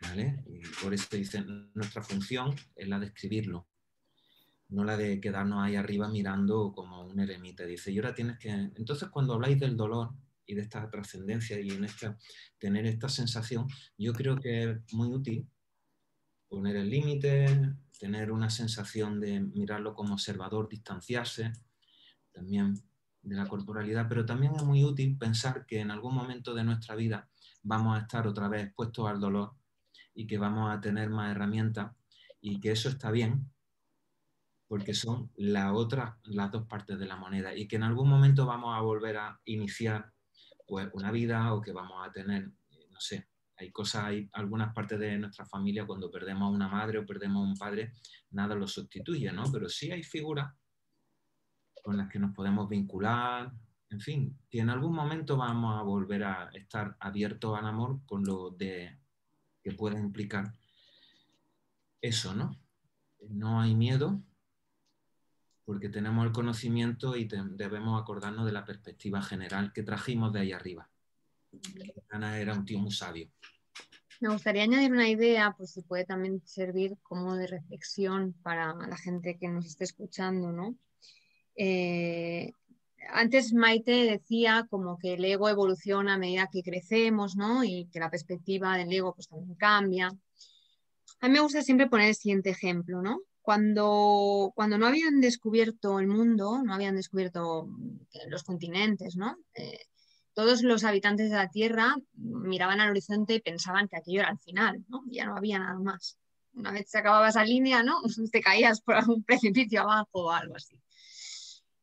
¿Vale? 0.00 0.44
Y 0.46 0.60
por 0.82 0.92
eso 0.92 1.16
dice, 1.16 1.42
nuestra 1.74 2.02
función 2.02 2.54
es 2.76 2.88
la 2.88 2.98
de 2.98 3.06
escribirlo, 3.06 3.66
no 4.68 4.84
la 4.84 4.96
de 4.96 5.20
quedarnos 5.20 5.62
ahí 5.62 5.76
arriba 5.76 6.08
mirando 6.08 6.72
como 6.72 7.06
un 7.06 7.18
eremita. 7.18 7.64
Dice, 7.64 7.90
y 7.90 7.98
ahora 7.98 8.14
tienes 8.14 8.38
que... 8.38 8.50
Entonces 8.50 9.08
cuando 9.08 9.34
habláis 9.34 9.58
del 9.58 9.76
dolor 9.76 10.14
y 10.46 10.54
de 10.54 10.62
esta 10.62 10.88
trascendencia 10.90 11.60
y 11.60 11.70
en 11.70 11.84
esta, 11.84 12.18
tener 12.58 12.86
esta 12.86 13.08
sensación, 13.08 13.66
yo 13.98 14.12
creo 14.12 14.36
que 14.36 14.70
es 14.70 14.92
muy 14.92 15.08
útil 15.08 15.48
poner 16.48 16.76
el 16.76 16.90
límite, 16.90 17.74
tener 17.98 18.30
una 18.30 18.50
sensación 18.50 19.20
de 19.20 19.40
mirarlo 19.40 19.94
como 19.94 20.14
observador, 20.14 20.68
distanciarse 20.68 21.52
también 22.32 22.74
de 23.22 23.36
la 23.36 23.46
corporalidad, 23.46 24.06
pero 24.08 24.26
también 24.26 24.54
es 24.54 24.62
muy 24.62 24.84
útil 24.84 25.16
pensar 25.16 25.66
que 25.66 25.80
en 25.80 25.90
algún 25.90 26.14
momento 26.14 26.54
de 26.54 26.64
nuestra 26.64 26.94
vida 26.94 27.28
vamos 27.62 27.96
a 27.96 28.02
estar 28.02 28.26
otra 28.26 28.48
vez 28.48 28.66
expuestos 28.66 29.08
al 29.08 29.20
dolor 29.20 29.54
y 30.14 30.26
que 30.26 30.38
vamos 30.38 30.74
a 30.74 30.80
tener 30.80 31.10
más 31.10 31.30
herramientas 31.30 31.92
y 32.40 32.60
que 32.60 32.72
eso 32.72 32.88
está 32.88 33.10
bien 33.10 33.50
porque 34.68 34.94
son 34.94 35.30
la 35.36 35.72
otra, 35.72 36.18
las 36.24 36.50
dos 36.50 36.66
partes 36.66 36.98
de 36.98 37.06
la 37.06 37.16
moneda 37.16 37.54
y 37.54 37.66
que 37.68 37.76
en 37.76 37.82
algún 37.82 38.08
momento 38.08 38.46
vamos 38.46 38.76
a 38.76 38.80
volver 38.80 39.16
a 39.16 39.40
iniciar 39.44 40.13
pues, 40.66 40.88
una 40.92 41.10
vida 41.10 41.52
o 41.52 41.60
que 41.60 41.72
vamos 41.72 42.06
a 42.06 42.12
tener, 42.12 42.48
no 42.90 43.00
sé, 43.00 43.28
hay 43.56 43.70
cosas, 43.70 44.04
hay 44.04 44.28
algunas 44.32 44.74
partes 44.74 44.98
de 44.98 45.18
nuestra 45.18 45.46
familia 45.46 45.86
cuando 45.86 46.10
perdemos 46.10 46.46
a 46.46 46.50
una 46.50 46.68
madre 46.68 46.98
o 46.98 47.06
perdemos 47.06 47.44
a 47.44 47.48
un 47.48 47.56
padre, 47.56 47.94
nada 48.30 48.54
lo 48.54 48.66
sustituye, 48.66 49.30
¿no? 49.32 49.44
Pero 49.52 49.68
sí 49.68 49.90
hay 49.92 50.02
figuras 50.02 50.52
con 51.82 51.96
las 51.96 52.08
que 52.08 52.18
nos 52.18 52.34
podemos 52.34 52.68
vincular, 52.68 53.52
en 53.90 54.00
fin, 54.00 54.38
que 54.50 54.60
en 54.60 54.70
algún 54.70 54.94
momento 54.94 55.36
vamos 55.36 55.78
a 55.78 55.82
volver 55.82 56.24
a 56.24 56.50
estar 56.54 56.96
abiertos 56.98 57.56
al 57.56 57.66
amor 57.66 58.00
con 58.06 58.24
lo 58.24 58.50
de 58.50 58.98
que 59.62 59.72
puede 59.72 59.98
implicar 60.00 60.52
eso, 62.00 62.34
¿no? 62.34 62.58
No 63.28 63.60
hay 63.60 63.74
miedo 63.74 64.20
porque 65.64 65.88
tenemos 65.88 66.26
el 66.26 66.32
conocimiento 66.32 67.16
y 67.16 67.28
debemos 67.52 68.00
acordarnos 68.00 68.46
de 68.46 68.52
la 68.52 68.64
perspectiva 68.64 69.22
general 69.22 69.72
que 69.72 69.82
trajimos 69.82 70.32
de 70.32 70.40
ahí 70.40 70.52
arriba. 70.52 70.90
Ana 72.10 72.38
era 72.38 72.54
un 72.54 72.64
tío 72.64 72.78
muy 72.78 72.90
sabio. 72.90 73.30
Me 74.20 74.28
gustaría 74.28 74.62
añadir 74.62 74.92
una 74.92 75.08
idea, 75.08 75.54
pues 75.56 75.72
si 75.72 75.82
puede 75.82 76.04
también 76.04 76.40
servir 76.44 76.96
como 77.02 77.34
de 77.36 77.46
reflexión 77.46 78.32
para 78.42 78.74
la 78.74 78.96
gente 78.96 79.36
que 79.38 79.48
nos 79.48 79.66
esté 79.66 79.84
escuchando, 79.84 80.52
¿no? 80.52 80.76
Eh, 81.56 82.52
antes 83.12 83.52
Maite 83.52 83.92
decía 84.04 84.66
como 84.70 84.98
que 84.98 85.14
el 85.14 85.24
ego 85.24 85.48
evoluciona 85.48 86.14
a 86.14 86.18
medida 86.18 86.48
que 86.50 86.62
crecemos, 86.62 87.36
¿no? 87.36 87.64
Y 87.64 87.86
que 87.92 88.00
la 88.00 88.10
perspectiva 88.10 88.76
del 88.76 88.92
ego 88.92 89.14
pues 89.14 89.28
también 89.28 89.54
cambia. 89.56 90.08
A 91.20 91.28
mí 91.28 91.32
me 91.32 91.40
gusta 91.40 91.62
siempre 91.62 91.88
poner 91.88 92.08
el 92.08 92.14
siguiente 92.14 92.50
ejemplo, 92.50 93.02
¿no? 93.02 93.20
Cuando, 93.44 94.52
cuando 94.54 94.78
no 94.78 94.86
habían 94.86 95.20
descubierto 95.20 96.00
el 96.00 96.06
mundo, 96.06 96.62
no 96.64 96.72
habían 96.72 96.96
descubierto 96.96 97.68
los 98.28 98.42
continentes, 98.42 99.16
¿no? 99.16 99.36
Eh, 99.54 99.80
todos 100.32 100.62
los 100.62 100.82
habitantes 100.82 101.28
de 101.28 101.36
la 101.36 101.50
Tierra 101.50 101.94
miraban 102.14 102.80
al 102.80 102.88
horizonte 102.88 103.34
y 103.34 103.42
pensaban 103.42 103.86
que 103.86 103.98
aquello 103.98 104.20
era 104.20 104.30
el 104.30 104.38
final, 104.38 104.82
¿no? 104.88 105.02
Ya 105.08 105.26
no 105.26 105.36
había 105.36 105.58
nada 105.58 105.78
más. 105.78 106.16
Una 106.54 106.72
vez 106.72 106.88
se 106.88 106.96
acababa 106.96 107.28
esa 107.28 107.44
línea, 107.44 107.82
¿no? 107.82 108.00
Te 108.32 108.40
caías 108.40 108.80
por 108.80 108.94
algún 108.94 109.22
precipicio 109.22 109.82
abajo 109.82 110.08
o 110.12 110.30
algo 110.30 110.56
así. 110.56 110.80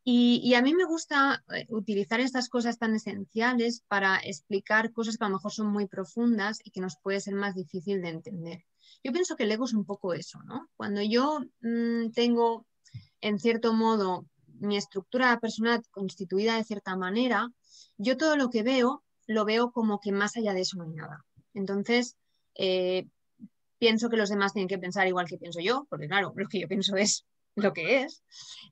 Y, 0.04 0.56
a 0.56 0.64
mí 0.64 0.74
me 0.74 0.86
gusta 0.86 1.44
eh, 1.54 1.68
utilizar 1.70 2.20
estas 2.22 2.50
cosas 2.50 2.80
tan 2.80 2.96
esenciales 2.96 3.84
para 3.88 4.18
explicar 4.18 4.92
cosas 4.94 5.16
que 5.16 5.26
a 5.26 5.28
lo 5.28 5.36
mejor 5.36 5.52
son 5.52 5.68
muy 5.68 5.86
profundas 5.86 6.60
y 6.64 6.72
que 6.72 6.82
nos 6.82 6.98
puede 7.04 7.20
ser 7.20 7.36
más 7.36 7.54
difícil 7.54 8.02
de 8.02 8.10
entender. 8.10 8.66
Yo 9.04 9.12
pienso 9.12 9.36
que 9.36 9.44
el 9.44 9.52
ego 9.52 9.66
es 9.66 9.74
un 9.74 9.86
poco 9.86 10.14
eso, 10.14 10.40
¿no? 10.44 10.70
Cuando 10.76 11.02
yo 11.02 11.40
mm, 11.62 12.12
tengo, 12.12 12.66
en 13.20 13.40
cierto 13.40 13.74
modo, 13.74 14.26
mi 14.60 14.78
estructura 14.78 15.40
personal 15.40 15.82
constituida 15.92 16.56
de 16.56 16.64
cierta 16.64 16.96
manera, 16.96 17.50
yo 17.98 18.18
todo 18.18 18.36
lo 18.36 18.50
que 18.50 18.64
veo 18.64 19.04
lo 19.28 19.46
veo 19.46 19.72
como 19.72 20.00
que 20.00 20.12
más 20.12 20.36
allá 20.36 20.54
de 20.54 20.62
eso 20.62 20.78
no 20.78 20.84
hay 20.84 20.92
nada. 20.92 21.26
Entonces, 21.54 22.18
eh, 22.56 23.08
pienso 23.78 24.10
que 24.10 24.18
los 24.18 24.30
demás 24.30 24.54
tienen 24.54 24.68
que 24.68 24.78
pensar 24.78 25.08
igual 25.08 25.28
que 25.28 25.38
pienso 25.38 25.60
yo, 25.60 25.88
porque 25.90 26.08
claro, 26.08 26.34
lo 26.36 26.48
que 26.48 26.60
yo 26.60 26.68
pienso 26.68 26.96
es 26.96 27.26
lo 27.56 27.74
que 27.74 28.02
es. 28.04 28.24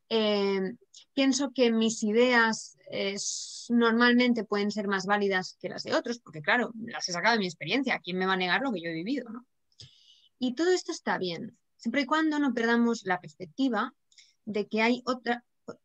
Eh, 0.10 0.74
pienso 1.14 1.52
que 1.54 1.72
mis 1.72 2.04
ideas 2.04 2.78
normalmente 3.70 4.44
pueden 4.44 4.72
ser 4.72 4.88
más 4.88 5.06
válidas 5.06 5.58
que 5.60 5.70
las 5.70 5.84
de 5.84 5.94
otros, 5.94 6.20
porque 6.20 6.42
claro, 6.42 6.72
las 6.86 7.08
he 7.08 7.12
sacado 7.12 7.34
de 7.34 7.40
mi 7.40 7.46
experiencia. 7.46 8.00
¿Quién 8.04 8.18
me 8.18 8.26
va 8.26 8.34
a 8.34 8.38
negar 8.38 8.62
lo 8.62 8.72
que 8.72 8.82
yo 8.82 8.90
he 8.90 8.94
vivido? 8.94 9.28
Y 10.40 10.56
todo 10.56 10.72
esto 10.72 10.92
está 10.92 11.18
bien, 11.18 11.58
siempre 11.78 12.02
y 12.02 12.06
cuando 12.06 12.40
no 12.40 12.54
perdamos 12.54 13.04
la 13.04 13.20
perspectiva 13.20 13.94
de 14.46 14.68
que 14.68 14.82
hay 14.82 15.04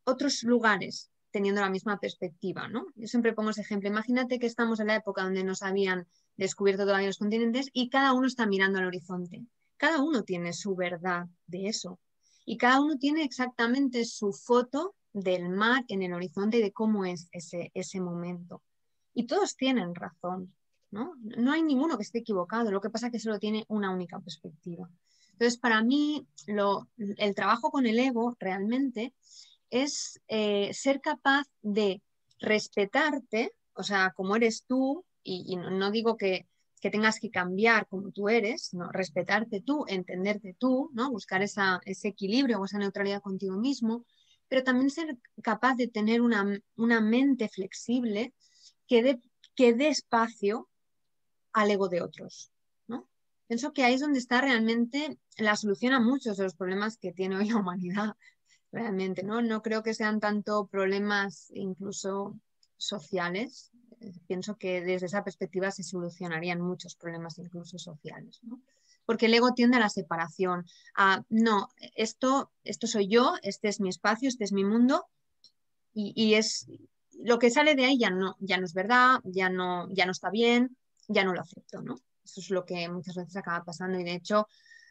otros 0.05 0.43
lugares 0.45 1.11
teniendo 1.33 1.61
la 1.61 1.69
misma 1.69 1.99
perspectiva, 1.99 2.69
¿no? 2.69 2.87
Yo 2.95 3.09
siempre 3.09 3.33
pongo 3.33 3.51
ese 3.51 3.63
ejemplo. 3.63 3.89
Imagínate 3.89 4.39
que 4.39 4.47
estamos 4.47 4.79
en 4.79 4.87
la 4.87 4.95
época 4.95 5.25
donde 5.25 5.43
nos 5.43 5.63
habían 5.63 6.07
descubierto 6.37 6.85
todavía 6.85 7.09
los 7.09 7.19
continentes 7.19 7.71
y 7.73 7.91
cada 7.91 8.13
uno 8.13 8.29
está 8.29 8.47
mirando 8.47 8.79
al 8.79 8.87
horizonte. 8.87 9.45
Cada 9.77 10.01
uno 10.01 10.23
tiene 10.23 10.53
su 10.53 10.77
verdad 10.77 11.27
de 11.49 11.67
eso. 11.67 11.99
Y 12.47 12.57
cada 12.57 12.81
uno 12.81 12.99
tiene 12.99 13.25
exactamente 13.25 14.05
su 14.05 14.33
foto 14.33 14.95
del 15.13 15.49
mar 15.49 15.85
en 15.89 16.03
el 16.03 16.13
horizonte 16.13 16.59
y 16.59 16.63
de 16.63 16.73
cómo 16.73 17.05
es 17.05 17.29
ese, 17.33 17.73
ese 17.75 18.01
momento. 18.01 18.63
Y 19.13 19.27
todos 19.27 19.57
tienen 19.57 19.95
razón, 19.95 20.55
¿no? 20.95 21.15
No 21.21 21.53
hay 21.53 21.63
ninguno 21.63 21.97
que 21.97 22.05
esté 22.05 22.21
equivocado, 22.21 22.71
lo 22.71 22.81
que 22.81 22.89
pasa 22.89 23.07
es 23.07 23.13
que 23.13 23.19
solo 23.19 23.39
tiene 23.39 23.65
una 23.69 23.91
única 23.91 24.21
perspectiva. 24.21 24.89
Entonces, 25.33 25.59
para 25.59 25.83
mí, 25.83 26.27
lo, 26.47 26.89
el 26.97 27.35
trabajo 27.35 27.71
con 27.73 27.87
el 27.87 27.99
ego 27.99 28.37
realmente 28.39 29.13
es 29.71 30.21
eh, 30.29 30.73
ser 30.73 31.01
capaz 31.01 31.49
de 31.63 32.01
respetarte, 32.39 33.53
o 33.75 33.83
sea, 33.83 34.13
como 34.15 34.37
eres 34.37 34.65
tú, 34.67 35.05
y, 35.25 35.57
no, 35.57 35.91
digo 35.91 36.17
que, 36.17 36.47
tengas 36.81 37.19
que 37.19 37.31
cambiar 37.31 37.89
como 37.89 38.11
tú 38.11 38.29
eres, 38.29 38.67
sino 38.67 38.93
respetarte 38.93 39.63
tú, 39.63 39.87
entenderte 39.89 40.55
tú, 40.59 40.91
¿no? 40.93 41.11
buscar 41.11 41.43
ese 41.43 42.09
equilibrio 42.09 42.61
o 42.61 42.67
esa 42.67 42.77
neutralidad 42.77 43.23
contigo 43.23 43.57
mismo, 43.57 44.05
pero 44.49 44.63
también 44.63 44.91
ser 44.91 45.17
capaz 45.43 45.77
de 45.77 45.89
tener 45.89 46.21
una, 46.21 46.45
mente 47.01 47.49
flexible 47.49 48.35
que 48.87 49.03
dé, 49.03 49.21
que 49.55 49.73
dé 49.73 49.89
espacio 49.89 50.69
al 51.55 51.71
ego 51.71 51.89
de 51.89 52.03
otros. 52.03 52.53
¿no? 52.87 53.09
Pienso 53.47 53.73
que 53.73 53.85
ahí 53.85 53.95
es 53.95 54.01
donde 54.01 54.19
está 54.19 54.43
realmente 54.43 55.19
la 55.39 55.57
solución 55.57 55.95
a 55.95 56.01
muchos 56.01 56.37
de 56.37 56.45
los 56.45 56.55
problemas 56.55 56.99
que 56.99 57.13
tiene 57.13 57.37
hoy 57.37 57.49
la 57.49 57.57
humanidad 57.57 58.17
realmente, 58.71 59.23
¿no? 59.23 59.41
No 59.41 59.63
creo 59.63 59.83
que 59.83 59.95
sean 59.95 60.21
tanto 60.21 60.67
problemas 60.67 61.51
incluso 61.55 62.39
sociales. 62.77 63.71
Pienso 64.27 64.57
que 64.59 64.83
desde 64.83 65.07
esa 65.07 65.25
perspectiva 65.25 65.71
se 65.71 65.85
solucionarían 65.85 66.61
muchos 66.61 66.97
problemas 66.97 67.39
incluso 67.39 67.79
sociales, 67.79 68.41
¿no? 68.43 68.61
Porque 69.07 69.27
el 69.27 69.35
ego 69.35 69.53
tiende 69.53 69.77
a 69.77 69.81
la 69.81 69.91
separación, 69.91 70.67
a 70.97 71.23
no, 71.29 71.69
esto, 71.95 72.51
esto 72.65 72.87
soy 72.87 73.09
yo, 73.09 73.35
este 73.43 73.69
es 73.69 73.81
mi 73.81 73.91
espacio, 73.91 74.29
este 74.29 74.45
es 74.45 74.53
mi 74.53 74.65
mundo, 74.65 75.07
y, 75.93 76.35
es 76.35 76.67
lo 77.13 77.39
que 77.39 77.51
sale 77.51 77.77
de 77.77 77.85
ahí 77.85 77.99
ya 77.99 78.11
no, 78.11 78.37
ya 78.41 78.59
no 78.59 78.65
es 78.65 78.75
verdad, 78.75 79.21
ya 79.23 79.49
no, 79.49 79.89
ya 79.93 80.07
no 80.07 80.13
está 80.13 80.31
bien, 80.31 80.77
ya 81.09 81.25
no 81.25 81.33
lo 81.33 81.41
acepto, 81.41 81.83
¿no? 81.83 81.97
Eso 82.25 82.41
es 82.41 82.51
lo 82.51 82.65
que 82.65 82.89
muchas 82.89 83.17
veces 83.17 83.37
acaba 83.37 83.65
pasando 83.65 83.99
y 83.99 84.05
de 84.05 84.15
hecho 84.15 84.47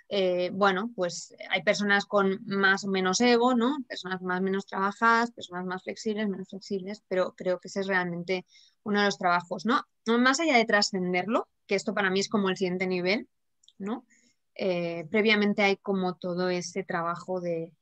eh, 0.10 0.52
bueno, 0.54 0.92
pues 0.96 1.34
hay 1.50 1.64
personas 1.64 2.06
con 2.06 2.40
más 2.46 2.84
o 2.84 2.88
menos 2.88 3.20
ego, 3.22 3.56
¿no? 3.56 3.78
Personas 3.88 4.22
más 4.22 4.42
o 4.42 4.44
menos 4.44 4.66
trabajadas, 4.66 5.32
personas 5.32 5.66
más 5.66 5.84
flexibles, 5.84 6.30
menos 6.30 6.50
flexibles, 6.50 7.04
pero 7.08 7.34
creo 7.36 7.60
que 7.60 7.68
ese 7.68 7.80
es 7.80 7.88
realmente 7.88 8.46
uno 8.84 9.00
de 9.00 9.06
los 9.06 9.18
trabajos, 9.18 9.66
¿no? 9.66 9.82
Más 10.20 10.40
allá 10.40 10.58
de 10.58 10.66
trascenderlo, 10.66 11.48
que 11.66 11.76
esto 11.76 11.94
para 11.94 12.12
mí 12.12 12.20
es 12.20 12.30
como 12.30 12.50
el 12.50 12.58
siguiente 12.58 12.86
nivel, 12.86 13.28
¿no? 13.78 14.06
Eh, 14.56 15.08
previamente 15.10 15.64
hay 15.64 15.78
como 15.78 16.16
todo 16.16 16.50
ese 16.50 16.84
trabajo 16.84 17.42
de, 17.42 17.74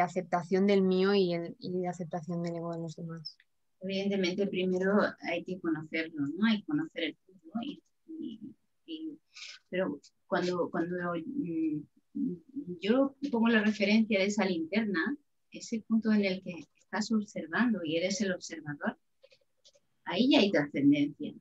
aceptación 0.00 0.66
del 0.66 0.82
mío 0.82 1.12
y, 1.14 1.36
de 1.36 1.88
aceptación 1.88 2.42
del 2.42 2.56
ego 2.56 2.72
de 2.72 2.82
los 2.82 2.94
demás. 2.94 3.36
Evidentemente, 3.80 4.46
primero 4.46 4.92
hay 5.20 5.44
que 5.44 5.58
conocerlo, 5.60 6.26
¿no? 6.38 6.46
Hay 6.46 6.60
que 6.60 6.66
conocer 6.66 7.04
el 7.04 7.18
pero 9.70 10.00
cuando, 10.26 10.70
cuando 10.70 10.96
mm, 11.14 11.82
yo 12.80 13.16
pongo 13.30 13.48
la 13.48 13.62
referencia 13.62 14.18
de 14.18 14.26
esa 14.26 14.44
linterna, 14.44 15.16
ese 15.50 15.80
punto 15.86 16.12
en 16.12 16.24
el 16.24 16.42
que 16.42 16.54
estás 16.76 17.10
observando 17.12 17.80
y 17.84 17.96
eres 17.96 18.20
el 18.20 18.32
observador, 18.32 18.98
ahí 20.04 20.30
ya 20.30 20.40
hay 20.40 20.50
trascendencia, 20.50 21.34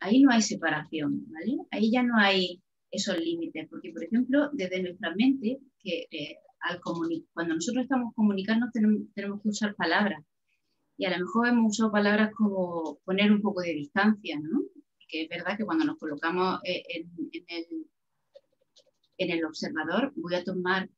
ahí 0.00 0.22
no 0.22 0.30
hay 0.30 0.42
separación, 0.42 1.26
¿vale? 1.30 1.58
Ahí 1.70 1.90
ya 1.90 2.02
no 2.02 2.16
hay 2.16 2.62
esos 2.90 3.18
límites, 3.18 3.68
porque 3.68 3.92
por 3.92 4.04
ejemplo, 4.04 4.50
desde 4.52 4.82
nuestra 4.82 5.14
mente, 5.14 5.58
que 5.82 6.06
eh, 6.10 6.36
al 6.60 6.80
cuando 6.80 7.54
nosotros 7.54 7.84
estamos 7.84 8.14
comunicando 8.14 8.66
tenemos, 8.72 9.02
tenemos, 9.14 9.42
que 9.42 9.48
usar 9.48 9.74
palabras, 9.74 10.22
y 10.96 11.06
a 11.06 11.10
lo 11.10 11.24
mejor 11.24 11.48
hemos 11.48 11.72
usado 11.72 11.90
palabras 11.92 12.32
como 12.34 12.98
poner 13.04 13.32
un 13.32 13.40
poco 13.40 13.62
de 13.62 13.74
distancia, 13.74 14.38
¿no? 14.38 14.60
Que 15.10 15.22
es 15.22 15.28
verdad 15.28 15.56
que 15.56 15.64
cuando 15.64 15.84
nos 15.84 15.98
colocamos 15.98 16.60
eh, 16.64 16.82
en, 16.88 17.10
en, 17.32 17.44
el, 17.48 17.86
en 19.18 19.30
el 19.30 19.44
observador, 19.44 20.12
voy 20.16 20.34
a 20.34 20.44
tomar 20.44 20.88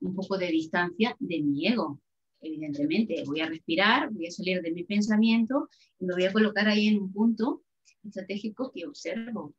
un 0.00 0.14
poco 0.14 0.38
de 0.38 0.46
distancia 0.48 1.16
de 1.18 1.42
mi 1.42 1.66
ego, 1.66 2.00
evidentemente. 2.40 3.22
Voy 3.26 3.40
a 3.40 3.48
respirar, 3.48 4.10
voy 4.10 4.26
a 4.26 4.30
salir 4.30 4.62
de 4.62 4.72
mi 4.72 4.84
pensamiento 4.84 5.68
y 5.98 6.06
me 6.06 6.14
voy 6.14 6.24
a 6.24 6.32
colocar 6.32 6.68
ahí 6.68 6.88
en 6.88 7.00
un 7.00 7.12
punto 7.12 7.62
estratégico 8.02 8.72
que 8.72 8.86
observo. 8.86 9.54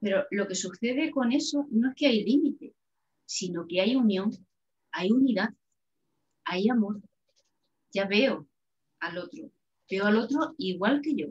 Pero 0.00 0.24
lo 0.30 0.46
que 0.46 0.54
sucede 0.54 1.10
con 1.10 1.32
eso 1.32 1.66
no 1.70 1.90
es 1.90 1.94
que 1.96 2.06
hay 2.06 2.24
límite, 2.24 2.74
sino 3.24 3.66
que 3.66 3.80
hay 3.80 3.96
unión, 3.96 4.30
hay 4.92 5.10
unidad, 5.10 5.50
hay 6.44 6.68
amor. 6.68 7.00
Ya 7.92 8.06
veo 8.06 8.46
al 9.00 9.18
otro, 9.18 9.50
veo 9.90 10.06
al 10.06 10.16
otro 10.16 10.54
igual 10.58 11.00
que 11.00 11.14
yo, 11.14 11.28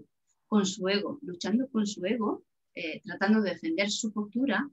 con 0.53 0.67
su 0.67 0.87
ego, 0.87 1.17
luchando 1.23 1.67
con 1.69 1.87
su 1.87 2.05
ego, 2.05 2.43
eh, 2.75 3.01
tratando 3.01 3.41
de 3.41 3.53
defender 3.53 3.89
su 3.89 4.13
postura, 4.13 4.69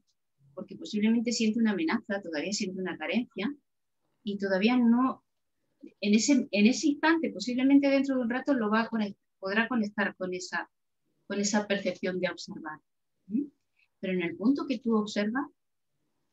porque 0.52 0.76
posiblemente 0.76 1.32
siente 1.32 1.58
una 1.58 1.70
amenaza, 1.70 2.20
todavía 2.20 2.52
siente 2.52 2.82
una 2.82 2.98
carencia 2.98 3.50
y 4.22 4.36
todavía 4.36 4.76
no, 4.76 5.24
en 6.02 6.14
ese, 6.14 6.46
en 6.50 6.66
ese 6.66 6.88
instante, 6.88 7.30
posiblemente 7.30 7.88
dentro 7.88 8.16
de 8.16 8.20
un 8.20 8.28
rato, 8.28 8.52
lo 8.52 8.68
va 8.68 8.82
a 8.82 8.90
podrá 9.38 9.68
conectar 9.68 10.14
con 10.16 10.34
esa, 10.34 10.70
con 11.26 11.40
esa 11.40 11.66
percepción 11.66 12.20
de 12.20 12.28
observar. 12.28 12.78
Pero 14.00 14.12
en 14.12 14.20
el 14.20 14.36
punto 14.36 14.66
que 14.68 14.80
tú 14.80 14.96
observas, 14.96 15.46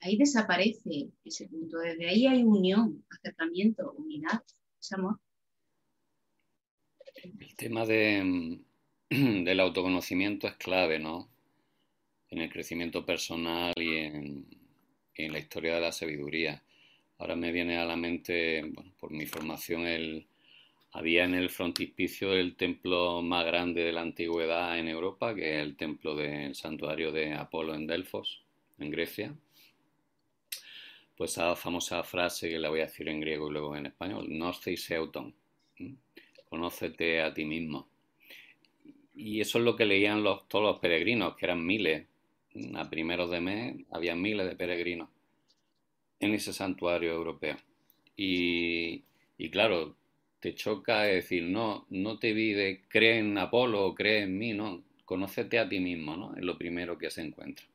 ahí 0.01 0.17
desaparece 0.17 1.10
ese 1.23 1.47
punto. 1.47 1.77
Desde 1.77 2.10
ahí 2.10 2.27
hay 2.27 2.43
unión, 2.43 3.05
acercamiento, 3.10 3.93
unidad, 3.93 4.43
ese 4.77 4.95
amor. 4.95 5.21
El 7.23 7.55
tema 7.55 7.86
de, 7.86 8.60
del 9.10 9.60
autoconocimiento 9.60 10.48
es 10.48 10.56
clave, 10.56 11.00
¿no? 11.00 11.30
En 12.30 12.39
el 12.39 12.52
crecimiento 12.52 13.06
personal 13.06 13.74
y 13.78 13.96
en, 13.96 14.46
en 15.15 15.32
la 15.32 15.39
historia 15.39 15.76
de 15.76 15.82
la 15.82 15.91
sabiduría. 15.91 16.62
Ahora 17.17 17.36
me 17.36 17.52
viene 17.52 17.78
a 17.78 17.86
la 17.86 17.96
mente, 17.96 18.63
por 19.00 19.12
mi 19.12 19.26
formación, 19.26 19.88
el, 19.88 20.28
había 20.91 21.24
en 21.24 21.36
el 21.36 21.50
frontispicio 21.50 22.34
el 22.34 22.56
templo 22.56 23.22
más 23.22 23.46
grande 23.46 23.84
de 23.84 23.93
la 23.93 24.02
antigüedad 24.02 24.78
en 24.78 24.88
Europa, 24.88 25.34
que 25.34 25.56
es 25.56 25.63
el 25.63 25.78
templo 25.78 26.15
del 26.15 26.54
santuario 26.54 27.12
de 27.12 27.34
Apolo 27.34 27.76
en 27.76 27.88
Delfos, 27.88 28.43
en 28.78 28.91
Grecia. 28.91 29.36
Pues 31.15 31.32
esa 31.32 31.56
famosa 31.56 32.04
frase 32.04 32.50
que 32.50 32.60
la 32.60 32.70
voy 32.70 32.82
a 32.82 32.86
decir 32.86 33.08
en 33.08 33.22
griego 33.22 33.50
y 33.50 33.54
luego 33.54 33.76
en 33.76 33.88
español, 33.88 34.28
Gnosis 34.28 34.91
Euton, 34.91 35.34
conócete 36.50 37.22
a 37.22 37.34
ti 37.34 37.46
mismo. 37.46 37.88
Y 39.17 39.41
eso 39.41 39.58
es 39.58 39.65
lo 39.65 39.75
que 39.75 39.86
leían 39.86 40.23
los, 40.23 40.47
todos 40.47 40.63
los 40.63 40.80
peregrinos, 40.80 41.36
que 41.36 41.45
eran 41.47 41.65
miles. 41.65 42.06
A 42.75 42.89
primeros 42.89 43.30
de 43.30 43.41
mes 43.41 43.75
había 43.91 44.15
miles 44.15 44.47
de 44.47 44.56
peregrinos 44.56 45.10
en 46.19 46.34
ese 46.34 46.53
santuario 46.53 47.13
europeo. 47.13 47.58
Y, 48.15 49.03
claro, 49.51 49.95
te 50.39 50.53
choca 50.53 51.03
decir, 51.03 51.43
no, 51.43 51.86
no 51.89 52.19
te 52.19 52.34
vi 52.34 52.53
de 52.53 52.82
cree 52.88 53.19
en 53.19 53.38
Apolo 53.38 53.86
o 53.86 53.95
cree 53.95 54.23
en 54.23 54.38
mí, 54.38 54.53
no, 54.53 54.84
conócete 55.06 55.60
a 55.60 55.67
ti 55.67 55.80
mismo, 55.80 56.15
¿no? 56.15 56.36
Es 56.36 56.43
lo 56.43 56.58
primero 56.58 56.97
que 56.97 57.10
se 57.10 57.21
encuentra. 57.21 57.65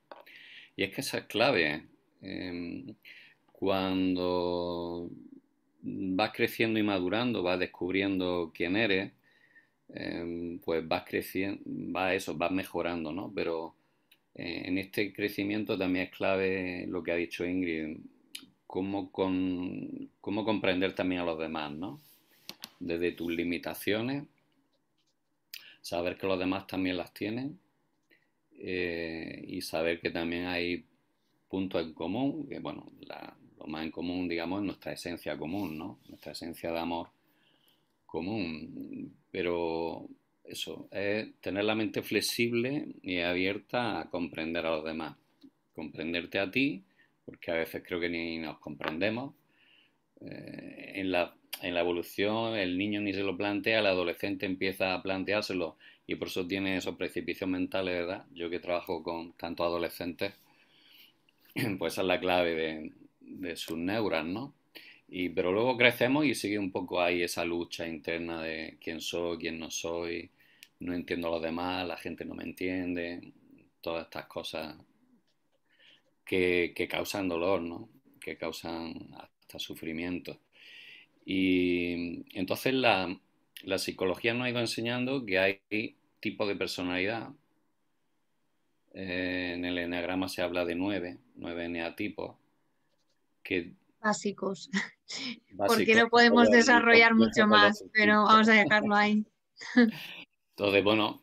Y 0.76 0.84
es 0.84 0.94
que 0.94 1.00
esa 1.00 1.18
es 1.18 1.24
clave. 1.24 1.84
Em, 2.22 2.94
cuando 3.52 5.10
vas 5.82 6.32
creciendo 6.32 6.78
y 6.78 6.82
madurando, 6.82 7.42
vas 7.42 7.58
descubriendo 7.58 8.52
quién 8.54 8.76
eres, 8.76 9.12
em, 9.94 10.58
pues 10.60 10.86
vas 10.86 11.04
creciendo, 11.06 11.62
va 11.66 12.14
eso, 12.14 12.36
vas 12.36 12.50
mejorando, 12.50 13.12
¿no? 13.12 13.32
Pero 13.34 13.74
eh, 14.34 14.62
en 14.66 14.78
este 14.78 15.12
crecimiento 15.12 15.78
también 15.78 16.06
es 16.06 16.12
clave 16.12 16.86
lo 16.88 17.02
que 17.02 17.12
ha 17.12 17.16
dicho 17.16 17.44
Ingrid, 17.44 17.98
cómo, 18.66 19.10
cómo 19.12 20.44
comprender 20.44 20.94
también 20.94 21.20
a 21.20 21.24
los 21.24 21.38
demás, 21.38 21.72
¿no? 21.72 22.00
Desde 22.80 23.12
tus 23.12 23.32
limitaciones, 23.32 24.24
saber 25.82 26.16
que 26.16 26.26
los 26.26 26.38
demás 26.38 26.66
también 26.66 26.96
las 26.96 27.12
tienen 27.12 27.58
eh, 28.58 29.44
y 29.46 29.60
saber 29.60 30.00
que 30.00 30.10
también 30.10 30.46
hay 30.46 30.84
puntos 31.48 31.82
en 31.82 31.92
común, 31.92 32.46
que 32.48 32.60
bueno, 32.60 32.90
lo 33.58 33.66
más 33.66 33.84
en 33.84 33.90
común, 33.90 34.26
digamos, 34.28 34.60
es 34.60 34.66
nuestra 34.66 34.92
esencia 34.92 35.36
común, 35.36 35.76
¿no? 35.76 35.98
Nuestra 36.08 36.32
esencia 36.32 36.72
de 36.72 36.78
amor 36.78 37.08
común. 38.12 39.14
Pero 39.32 40.06
eso, 40.44 40.88
es 40.92 41.34
tener 41.40 41.64
la 41.64 41.74
mente 41.74 42.02
flexible 42.02 42.86
y 43.02 43.18
abierta 43.18 44.00
a 44.00 44.10
comprender 44.10 44.64
a 44.66 44.76
los 44.76 44.84
demás. 44.84 45.16
Comprenderte 45.74 46.38
a 46.38 46.50
ti 46.50 46.84
porque 47.24 47.50
a 47.50 47.54
veces 47.54 47.82
creo 47.86 48.00
que 48.00 48.08
ni 48.08 48.38
nos 48.38 48.58
comprendemos. 48.58 49.34
Eh, 50.20 50.92
en, 50.96 51.10
la, 51.10 51.34
en, 51.62 51.74
la, 51.74 51.80
evolución 51.80 52.56
el 52.56 52.78
niño 52.78 53.00
ni 53.00 53.12
se 53.12 53.22
lo 53.22 53.36
plantea, 53.36 53.80
el 53.80 53.86
adolescente 53.86 54.46
empieza 54.46 54.94
a 54.94 55.02
planteárselo 55.02 55.76
y 56.06 56.14
por 56.14 56.28
eso 56.28 56.46
tiene 56.46 56.76
esos 56.76 56.96
precipicios 56.96 57.48
mentales, 57.48 57.94
¿verdad? 57.94 58.26
Yo 58.34 58.50
que 58.50 58.60
trabajo 58.60 59.02
con 59.02 59.32
tantos 59.32 59.66
adolescentes, 59.66 60.34
pues 61.78 61.94
esa 61.94 62.02
es 62.02 62.08
la 62.08 62.20
clave 62.20 62.54
de, 62.54 62.92
de 63.20 63.56
sus 63.56 63.76
neuras, 63.76 64.24
¿no? 64.24 64.54
Y, 65.14 65.28
pero 65.28 65.52
luego 65.52 65.76
crecemos 65.76 66.24
y 66.24 66.34
sigue 66.34 66.58
un 66.58 66.72
poco 66.72 67.02
ahí 67.02 67.22
esa 67.22 67.44
lucha 67.44 67.86
interna 67.86 68.40
de 68.42 68.78
quién 68.80 69.02
soy, 69.02 69.36
quién 69.36 69.58
no 69.58 69.70
soy, 69.70 70.30
no 70.80 70.94
entiendo 70.94 71.28
a 71.28 71.32
los 71.32 71.42
demás, 71.42 71.86
la 71.86 71.98
gente 71.98 72.24
no 72.24 72.34
me 72.34 72.44
entiende, 72.44 73.20
todas 73.82 74.04
estas 74.04 74.24
cosas 74.24 74.74
que, 76.24 76.72
causan 76.88 77.28
dolor, 77.28 77.60
¿no? 77.60 77.90
que 78.20 78.38
causan 78.38 79.10
hasta 79.18 79.58
sufrimiento. 79.58 80.38
Y 81.26 82.24
entonces 82.34 82.72
la, 82.72 83.14
psicología 83.76 84.32
nos 84.32 84.46
ha 84.46 84.50
ido 84.50 84.60
enseñando 84.60 85.26
que 85.26 85.38
hay 85.38 85.94
tipos 86.20 86.48
de 86.48 86.56
personalidad. 86.56 87.28
Eh, 88.94 89.52
en 89.56 89.66
el 89.66 89.76
enneagrama 89.76 90.30
se 90.30 90.40
habla 90.40 90.64
de 90.64 90.74
nueve, 90.74 91.18
nueve 91.34 91.66
eneatipos. 91.66 92.34
Que, 93.42 93.74
básicos. 94.02 94.70
Porque 95.56 95.94
no 95.94 96.08
podemos 96.08 96.50
desarrollar 96.50 97.14
mucho 97.14 97.46
más, 97.46 97.84
pero 97.92 98.24
vamos 98.24 98.48
a 98.48 98.52
dejarlo 98.52 98.94
ahí. 98.94 99.24
Entonces, 100.56 100.84
bueno, 100.84 101.22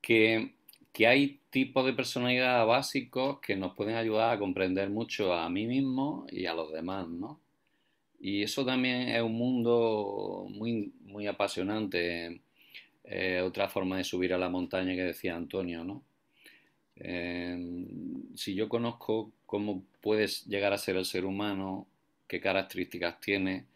que, 0.00 0.54
que 0.92 1.06
hay 1.06 1.40
tipos 1.50 1.84
de 1.84 1.92
personalidad 1.92 2.66
básicos 2.66 3.40
que 3.40 3.56
nos 3.56 3.74
pueden 3.74 3.96
ayudar 3.96 4.34
a 4.34 4.38
comprender 4.38 4.90
mucho 4.90 5.32
a 5.32 5.48
mí 5.48 5.66
mismo 5.66 6.26
y 6.30 6.46
a 6.46 6.54
los 6.54 6.72
demás, 6.72 7.08
¿no? 7.08 7.40
Y 8.18 8.42
eso 8.42 8.64
también 8.64 9.08
es 9.08 9.22
un 9.22 9.34
mundo 9.34 10.46
muy, 10.48 10.92
muy 11.02 11.26
apasionante. 11.26 12.40
Eh, 13.04 13.40
otra 13.40 13.68
forma 13.68 13.98
de 13.98 14.04
subir 14.04 14.32
a 14.32 14.38
la 14.38 14.48
montaña 14.48 14.94
que 14.94 15.04
decía 15.04 15.36
Antonio, 15.36 15.84
¿no? 15.84 16.02
Eh, 16.96 17.86
si 18.34 18.54
yo 18.54 18.68
conozco 18.68 19.32
cómo 19.46 19.84
puedes 20.00 20.44
llegar 20.46 20.72
a 20.72 20.78
ser 20.78 20.96
el 20.96 21.04
ser 21.04 21.24
humano, 21.24 21.86
qué 22.28 22.40
características 22.40 23.20
tiene, 23.20 23.66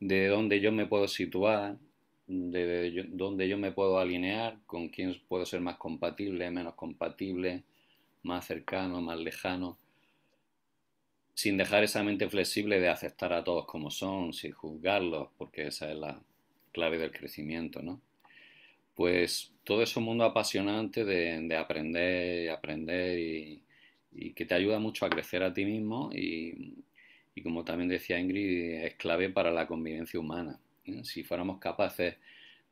de 0.00 0.28
dónde 0.28 0.60
yo 0.60 0.72
me 0.72 0.86
puedo 0.86 1.08
situar, 1.08 1.78
de, 2.26 3.06
donde 3.08 3.48
yo 3.48 3.58
me 3.58 3.72
puedo 3.72 3.98
alinear, 3.98 4.58
con 4.66 4.88
quién 4.88 5.20
puedo 5.28 5.46
ser 5.46 5.60
más 5.60 5.76
compatible, 5.76 6.50
menos 6.50 6.74
compatible, 6.74 7.64
más 8.22 8.46
cercano, 8.46 9.00
más 9.00 9.18
lejano, 9.18 9.78
sin 11.34 11.56
dejar 11.56 11.84
esa 11.84 12.02
mente 12.02 12.28
flexible 12.28 12.80
de 12.80 12.88
aceptar 12.88 13.32
a 13.32 13.44
todos 13.44 13.66
como 13.66 13.90
son, 13.90 14.32
sin 14.32 14.52
juzgarlos, 14.52 15.28
porque 15.36 15.66
esa 15.68 15.90
es 15.90 15.98
la 15.98 16.20
clave 16.72 16.98
del 16.98 17.12
crecimiento, 17.12 17.82
¿no? 17.82 18.00
Pues 18.94 19.52
todo 19.62 19.82
es 19.82 19.94
un 19.96 20.04
mundo 20.04 20.24
apasionante 20.24 21.04
de, 21.04 21.54
aprender 21.56 22.44
y 22.44 22.48
aprender 22.48 23.18
y, 23.18 23.62
que 24.34 24.46
te 24.46 24.54
ayuda 24.54 24.78
mucho 24.78 25.06
a 25.06 25.10
crecer 25.10 25.42
a 25.42 25.52
ti 25.52 25.64
mismo 25.64 26.10
y, 26.12 26.74
y 27.34 27.42
como 27.42 27.64
también 27.64 27.88
decía 27.88 28.18
Ingrid, 28.18 28.84
es 28.84 28.94
clave 28.94 29.30
para 29.30 29.50
la 29.50 29.66
convivencia 29.66 30.18
humana. 30.18 30.58
Si 31.02 31.22
fuéramos 31.22 31.58
capaces 31.58 32.16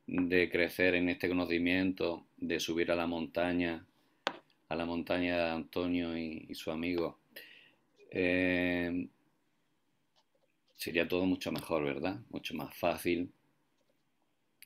de 0.07 0.51
crecer 0.51 0.95
en 0.95 1.09
este 1.09 1.29
conocimiento, 1.29 2.27
de 2.37 2.61
subir 2.61 2.91
a 2.91 2.97
la 2.97 3.07
montaña 3.07 3.85
a 4.69 4.77
la 4.77 4.85
montaña 4.85 5.37
de 5.37 5.51
Antonio 5.51 6.17
y, 6.17 6.55
su 6.55 6.71
amigo, 6.71 7.19
eh, 8.11 9.09
sería 10.77 11.07
todo 11.07 11.25
mucho 11.27 11.53
mejor, 11.53 11.85
¿verdad? 11.85 12.19
Mucho 12.31 12.55
más 12.55 12.75
fácil. 12.77 13.31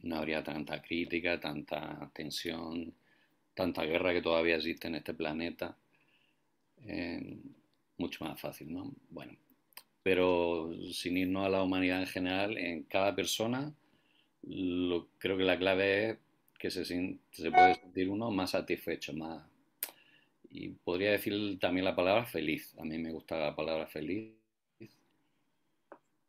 No 0.03 0.17
habría 0.17 0.43
tanta 0.43 0.81
crítica, 0.81 1.41
tanta 1.41 2.11
tensión, 2.15 2.95
tanta 3.55 3.85
guerra 3.85 4.13
que 4.13 4.23
todavía 4.23 4.57
existe 4.57 4.89
en 4.89 4.97
este 4.97 5.15
planeta. 5.15 5.77
Mucho 7.99 8.25
más 8.25 8.41
fácil, 8.41 8.73
¿no? 8.73 8.93
Bueno, 9.11 9.37
pero 10.03 10.71
sin 10.93 11.17
irnos 11.17 11.45
a 11.45 11.51
la 11.51 11.63
humanidad 11.63 12.01
en 12.01 12.07
general, 12.07 12.57
en 12.57 12.85
cada 12.85 13.15
persona, 13.15 13.75
lo, 14.43 15.09
creo 15.19 15.37
que 15.37 15.45
la 15.45 15.59
clave 15.59 16.11
es 16.11 16.19
que 16.59 16.71
se, 16.71 16.85
se 16.85 17.51
puede 17.51 17.75
sentir 17.75 18.09
uno 18.09 18.31
más 18.31 18.51
satisfecho, 18.51 19.13
más... 19.13 19.45
Y 20.51 20.71
podría 20.71 21.11
decir 21.11 21.59
también 21.61 21.85
la 21.85 21.95
palabra 21.95 22.25
feliz. 22.25 22.75
A 22.79 22.85
mí 22.85 22.97
me 22.99 23.13
gusta 23.13 23.39
la 23.39 23.55
palabra 23.55 23.87
feliz 23.87 24.33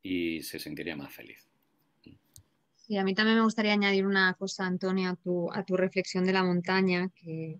y 0.03 0.41
se 0.41 0.59
sentiría 0.59 0.95
más 0.95 1.13
feliz. 1.13 1.47
Y 2.87 2.97
a 2.97 3.03
mí 3.03 3.13
también 3.13 3.37
me 3.37 3.43
gustaría 3.43 3.73
añadir 3.73 4.05
una 4.05 4.33
cosa, 4.33 4.65
Antonio, 4.65 5.11
a 5.11 5.15
tu, 5.15 5.51
a 5.53 5.63
tu 5.63 5.77
reflexión 5.77 6.25
de 6.25 6.33
la 6.33 6.43
montaña 6.43 7.09
que, 7.15 7.59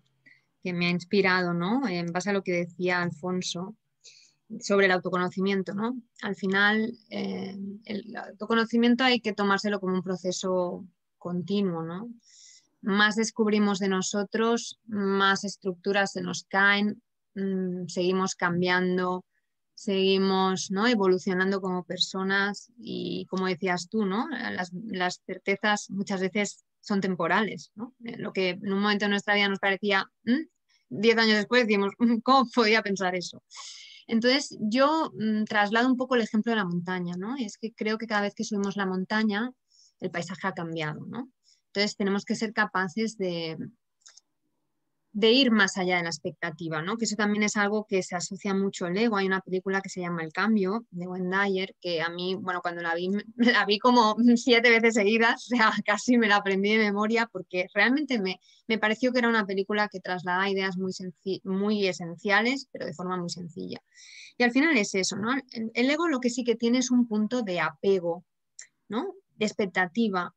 que, 0.64 0.74
me 0.74 0.88
ha 0.88 0.90
inspirado, 0.90 1.54
¿no? 1.54 1.88
En 1.88 2.12
base 2.12 2.30
a 2.30 2.34
lo 2.34 2.44
que 2.44 2.52
decía 2.54 3.02
Alfonso 3.02 3.76
sobre 4.60 4.88
el 4.88 4.92
autoconocimiento, 4.92 5.74
¿no? 5.74 5.96
Al 6.22 6.36
final, 6.36 6.92
eh, 7.10 7.56
el 7.86 8.16
autoconocimiento 8.16 9.04
hay 9.04 9.22
que 9.22 9.34
tomárselo 9.34 9.80
como 9.80 9.94
un 9.94 10.04
proceso 10.04 10.86
continuo, 11.18 11.84
¿no? 11.84 12.10
Más 12.82 13.16
descubrimos 13.16 13.80
de 13.80 13.90
nosotros, 13.90 14.80
más 14.88 15.44
estructuras 15.44 16.14
se 16.14 16.22
nos 16.22 16.46
caen, 16.46 17.02
mmm, 17.36 17.88
seguimos 17.88 18.36
cambiando, 18.36 19.26
seguimos 19.80 20.72
¿no? 20.72 20.88
evolucionando 20.88 21.62
como 21.62 21.86
personas 21.86 22.70
y 22.78 23.26
como 23.28 23.48
decías 23.48 23.88
tú, 23.88 24.06
¿no? 24.06 24.28
las, 24.30 25.22
certezas 25.26 25.90
muchas 25.90 26.20
veces 26.20 26.66
son 26.82 27.02
temporales. 27.02 27.72
¿no? 27.76 27.96
Eh, 28.04 28.18
lo 28.18 28.34
que 28.34 28.50
en 28.50 28.74
un 28.74 28.82
momento 28.82 29.06
de 29.06 29.10
nuestra 29.10 29.36
vida 29.36 29.50
nos 29.50 29.60
parecía, 29.60 30.10
diez 30.90 31.18
años 31.18 31.38
después 31.38 31.68
decimos, 31.68 31.94
¿cómo 32.24 32.50
podía 32.54 32.82
pensar 32.82 33.16
eso? 33.16 33.44
Entonces 34.08 34.58
yo 34.60 35.12
mm, 35.14 35.44
traslado 35.44 35.88
un 35.88 35.98
poco 35.98 36.16
el 36.16 36.22
ejemplo 36.22 36.52
de 36.52 36.58
la 36.58 36.66
montaña, 36.66 37.16
¿no? 37.18 37.36
es 37.38 37.58
que 37.58 37.74
creo 37.74 37.98
que 37.98 38.08
cada 38.08 38.22
vez 38.22 38.34
que 38.34 38.44
subimos 38.44 38.76
la 38.76 38.86
montaña 38.86 39.52
el 40.00 40.12
paisaje 40.12 40.48
ha 40.48 40.54
cambiado. 40.54 41.06
¿no? 41.06 41.30
Entonces 41.68 41.96
tenemos 41.96 42.26
que 42.26 42.36
ser 42.36 42.54
capaces 42.54 43.18
de, 43.18 43.58
de 45.12 45.32
ir 45.32 45.52
más 45.52 45.78
allá 45.78 45.98
de 45.98 46.04
la 46.04 46.10
expectativa, 46.10 46.82
¿no? 46.82 46.98
Que 46.98 47.06
eso 47.06 47.16
también 47.16 47.44
es 47.44 47.58
algo 47.58 47.86
que 47.88 48.04
se 48.04 48.16
asocia 48.16 48.54
mucho 48.54 48.86
al 48.86 48.98
ego. 48.98 49.18
Hay 49.18 49.26
una 49.26 49.42
película 49.42 49.82
que 49.82 49.90
se 49.90 50.02
llama 50.02 50.24
El 50.24 50.32
Cambio, 50.32 50.86
de 50.92 51.08
Wendayer, 51.08 51.76
que 51.82 52.02
a 52.02 52.10
mí, 52.10 52.36
bueno, 52.36 52.62
cuando 52.62 52.82
la 52.82 52.94
vi, 52.94 53.10
la 53.38 53.66
vi 53.66 53.80
como 53.80 54.16
siete 54.36 54.70
veces 54.70 54.94
seguidas, 54.94 55.46
o 55.52 55.56
sea, 55.56 55.72
casi 55.86 56.18
me 56.18 56.28
la 56.28 56.38
aprendí 56.38 56.72
de 56.74 56.80
memoria, 56.80 57.28
porque 57.32 57.68
realmente 57.74 58.20
me, 58.20 58.40
me 58.68 58.78
pareció 58.78 59.12
que 59.12 59.20
era 59.20 59.30
una 59.30 59.46
película 59.46 59.88
que 59.88 60.00
traslada 60.00 60.50
ideas 60.50 60.78
muy, 60.78 60.94
muy 61.44 61.88
esenciales, 61.88 62.68
pero 62.72 62.86
de 62.86 62.94
forma 62.94 63.18
muy 63.18 63.30
sencilla. 63.30 63.80
Y 64.38 64.44
al 64.44 64.52
final 64.52 64.78
es 64.78 64.94
eso, 64.96 65.18
¿no? 65.18 65.34
El, 65.52 65.72
el 65.74 65.90
ego 65.90 66.08
lo 66.08 66.20
que 66.20 66.30
sí 66.30 66.44
que 66.44 66.56
tiene 66.56 66.78
es 66.78 66.92
un 66.92 67.08
punto 67.08 67.42
de 67.42 67.60
apego, 67.60 68.26
¿no? 68.88 69.16
De 69.36 69.46
expectativa, 69.46 70.36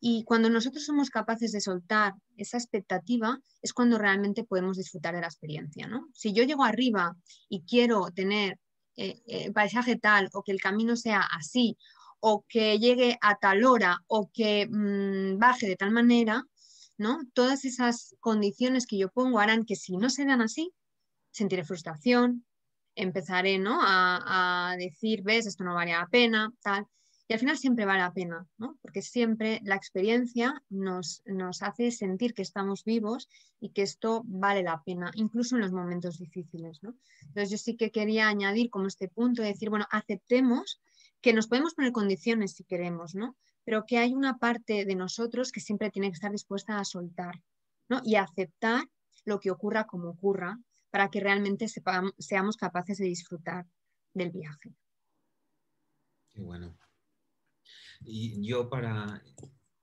y 0.00 0.24
cuando 0.24 0.48
nosotros 0.48 0.84
somos 0.84 1.10
capaces 1.10 1.52
de 1.52 1.60
soltar 1.60 2.14
esa 2.36 2.56
expectativa, 2.56 3.38
es 3.60 3.74
cuando 3.74 3.98
realmente 3.98 4.44
podemos 4.44 4.78
disfrutar 4.78 5.14
de 5.14 5.20
la 5.20 5.26
experiencia. 5.26 5.86
¿no? 5.86 6.08
Si 6.14 6.32
yo 6.32 6.42
llego 6.44 6.64
arriba 6.64 7.16
y 7.48 7.62
quiero 7.62 8.10
tener 8.10 8.58
eh, 8.96 9.20
eh 9.26 9.52
paisaje 9.52 9.96
tal, 9.96 10.30
o 10.32 10.42
que 10.42 10.52
el 10.52 10.60
camino 10.60 10.96
sea 10.96 11.20
así, 11.20 11.76
o 12.20 12.44
que 12.48 12.78
llegue 12.78 13.18
a 13.20 13.36
tal 13.36 13.64
hora, 13.64 13.98
o 14.06 14.30
que 14.32 14.66
mm, 14.66 15.38
baje 15.38 15.66
de 15.66 15.76
tal 15.76 15.90
manera, 15.90 16.44
¿no? 16.98 17.20
Todas 17.32 17.64
esas 17.64 18.14
condiciones 18.20 18.86
que 18.86 18.98
yo 18.98 19.10
pongo 19.10 19.38
harán 19.38 19.64
que 19.64 19.76
si 19.76 19.96
no 19.96 20.10
se 20.10 20.26
dan 20.26 20.42
así, 20.42 20.72
sentiré 21.30 21.64
frustración, 21.64 22.44
empezaré 22.94 23.58
¿no? 23.58 23.80
a, 23.80 24.72
a 24.72 24.76
decir, 24.76 25.22
ves, 25.22 25.46
esto 25.46 25.64
no 25.64 25.74
vale 25.74 25.92
la 25.92 26.08
pena, 26.08 26.52
tal. 26.62 26.86
Y 27.30 27.32
al 27.32 27.38
final 27.38 27.56
siempre 27.56 27.84
vale 27.84 28.00
la 28.00 28.12
pena, 28.12 28.44
¿no? 28.58 28.76
porque 28.82 29.02
siempre 29.02 29.60
la 29.62 29.76
experiencia 29.76 30.64
nos, 30.68 31.22
nos 31.26 31.62
hace 31.62 31.92
sentir 31.92 32.34
que 32.34 32.42
estamos 32.42 32.82
vivos 32.82 33.28
y 33.60 33.70
que 33.70 33.82
esto 33.82 34.22
vale 34.24 34.64
la 34.64 34.82
pena, 34.82 35.12
incluso 35.14 35.54
en 35.54 35.60
los 35.60 35.70
momentos 35.70 36.18
difíciles. 36.18 36.82
¿no? 36.82 36.96
Entonces 37.26 37.50
yo 37.50 37.56
sí 37.56 37.76
que 37.76 37.92
quería 37.92 38.26
añadir 38.26 38.68
como 38.68 38.88
este 38.88 39.06
punto 39.06 39.42
de 39.42 39.48
decir, 39.50 39.70
bueno, 39.70 39.86
aceptemos 39.92 40.80
que 41.20 41.32
nos 41.32 41.46
podemos 41.46 41.74
poner 41.74 41.92
condiciones 41.92 42.54
si 42.54 42.64
queremos, 42.64 43.14
¿no? 43.14 43.36
pero 43.64 43.86
que 43.86 43.98
hay 43.98 44.12
una 44.12 44.38
parte 44.38 44.84
de 44.84 44.94
nosotros 44.96 45.52
que 45.52 45.60
siempre 45.60 45.92
tiene 45.92 46.08
que 46.08 46.14
estar 46.14 46.32
dispuesta 46.32 46.80
a 46.80 46.84
soltar 46.84 47.40
¿no? 47.88 48.00
y 48.04 48.16
aceptar 48.16 48.88
lo 49.24 49.38
que 49.38 49.52
ocurra 49.52 49.86
como 49.86 50.08
ocurra 50.08 50.58
para 50.90 51.10
que 51.10 51.20
realmente 51.20 51.68
seamos 51.68 52.56
capaces 52.56 52.98
de 52.98 53.04
disfrutar 53.04 53.66
del 54.14 54.32
viaje. 54.32 54.74
Qué 56.32 56.40
bueno. 56.40 56.76
Y 58.04 58.46
yo 58.46 58.68
para 58.68 59.22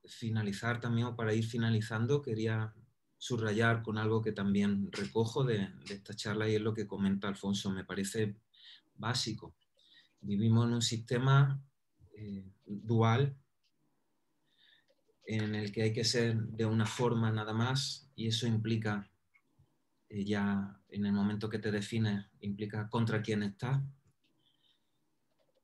finalizar 0.05 0.79
también 0.79 1.07
o 1.07 1.15
para 1.15 1.33
ir 1.33 1.45
finalizando 1.45 2.21
quería 2.21 2.73
subrayar 3.17 3.81
con 3.81 3.97
algo 3.97 4.21
que 4.21 4.31
también 4.31 4.91
recojo 4.91 5.43
de, 5.43 5.69
esta 5.89 6.13
charla 6.13 6.47
y 6.47 6.55
es 6.55 6.61
lo 6.61 6.73
que 6.73 6.87
comenta 6.87 7.27
Alfonso, 7.27 7.71
me 7.71 7.83
parece 7.83 8.35
básico. 8.95 9.55
Vivimos 10.21 10.67
en 10.67 10.73
un 10.73 10.81
sistema 10.81 11.61
eh, 12.13 12.45
dual 12.65 13.35
en 15.25 15.55
el 15.55 15.71
que 15.71 15.83
hay 15.83 15.93
que 15.93 16.05
ser 16.05 16.37
de 16.37 16.65
una 16.65 16.85
forma 16.85 17.31
nada 17.31 17.53
más 17.53 18.09
y 18.15 18.27
eso 18.27 18.47
implica 18.47 19.09
eh, 20.09 20.23
ya 20.23 20.79
en 20.89 21.05
el 21.05 21.11
momento 21.11 21.49
que 21.49 21.59
te 21.59 21.71
defines, 21.71 22.25
implica 22.39 22.89
contra 22.89 23.21
quién 23.21 23.43
estás, 23.43 23.81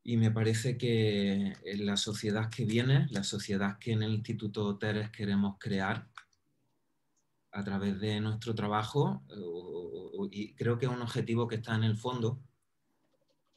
y 0.04 0.18
me 0.18 0.32
parece 0.32 0.78
que 0.78 1.54
en 1.64 1.86
la 1.86 1.96
sociedad 1.96 2.50
que 2.50 2.66
viene, 2.66 3.08
la 3.10 3.24
sociedad 3.24 3.78
que 3.80 3.94
en 3.94 4.04
el 4.04 4.14
Instituto 4.14 4.78
Teres 4.78 5.10
queremos 5.12 5.56
crear, 5.58 6.10
a 7.52 7.64
través 7.64 8.00
de 8.00 8.20
nuestro 8.20 8.54
trabajo, 8.54 9.24
y 10.32 10.54
creo 10.56 10.78
que 10.78 10.88
es 10.88 10.92
un 10.92 11.02
objetivo 11.02 11.48
que 11.48 11.56
está 11.56 11.76
en 11.76 11.84
el 11.84 11.96
fondo 11.96 12.42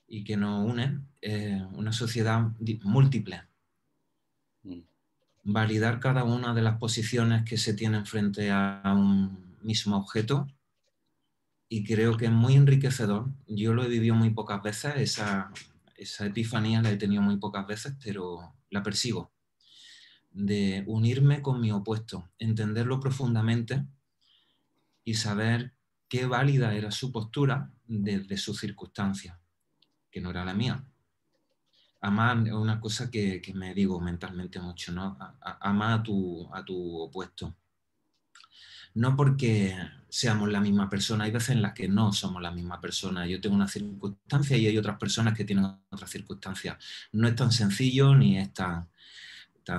y 0.06 0.22
que 0.22 0.36
nos 0.36 0.64
une, 0.64 1.00
una 1.72 1.92
sociedad 1.92 2.52
múltiple. 2.82 3.42
Mm. 4.62 4.80
Validar 5.44 5.98
cada 5.98 6.24
una 6.24 6.54
de 6.54 6.62
las 6.62 6.78
posiciones 6.78 7.44
que 7.44 7.56
se 7.56 7.74
tienen 7.74 8.06
frente 8.06 8.50
a 8.50 8.82
un 8.94 9.56
mismo 9.62 9.96
objeto 9.96 10.46
y 11.68 11.82
creo 11.84 12.16
que 12.16 12.26
es 12.26 12.32
muy 12.32 12.54
enriquecedor. 12.54 13.30
Yo 13.48 13.72
lo 13.72 13.82
he 13.82 13.88
vivido 13.88 14.14
muy 14.14 14.30
pocas 14.30 14.62
veces, 14.62 14.94
esa 14.96 15.50
esa 15.96 16.26
epifanía 16.26 16.82
la 16.82 16.90
he 16.90 16.96
tenido 16.96 17.22
muy 17.22 17.36
pocas 17.38 17.66
veces, 17.66 17.94
pero 18.02 18.54
la 18.70 18.82
persigo. 18.82 19.32
De 20.30 20.84
unirme 20.86 21.42
con 21.42 21.60
mi 21.60 21.72
opuesto, 21.72 22.30
entenderlo 22.38 23.00
profundamente 23.00 23.86
y 25.04 25.14
saber 25.14 25.74
qué 26.08 26.26
válida 26.26 26.74
era 26.74 26.90
su 26.90 27.10
postura 27.10 27.72
desde 27.84 28.36
su 28.36 28.54
circunstancia, 28.54 29.40
que 30.10 30.20
no 30.20 30.30
era 30.30 30.44
la 30.44 30.54
mía. 30.54 30.84
Amar 32.02 32.46
es 32.46 32.52
una 32.52 32.80
cosa 32.80 33.10
que, 33.10 33.40
me 33.54 33.74
digo 33.74 34.00
mentalmente 34.00 34.60
mucho, 34.60 34.92
¿no? 34.92 35.18
Ama 35.40 36.02
tu, 36.02 36.48
a 36.54 36.64
tu 36.64 37.00
opuesto 37.00 37.56
no 38.96 39.14
porque 39.14 39.76
seamos 40.08 40.50
la 40.50 40.60
misma 40.60 40.88
persona, 40.88 41.24
hay 41.24 41.30
veces 41.30 41.50
en 41.50 41.60
las 41.60 41.74
que 41.74 41.86
no 41.86 42.14
somos 42.14 42.40
la 42.40 42.50
misma 42.50 42.80
persona. 42.80 43.26
Yo 43.26 43.38
tengo 43.42 43.54
una 43.54 43.68
circunstancia 43.68 44.56
y 44.56 44.66
hay 44.66 44.78
otras 44.78 44.98
personas 44.98 45.36
que 45.36 45.44
tienen 45.44 45.66
otras 45.90 46.10
circunstancias. 46.10 46.78
No 47.12 47.28
es 47.28 47.36
tan 47.36 47.52
sencillo 47.52 48.14
ni 48.14 48.38
es 48.38 48.54
tan, 48.54 48.88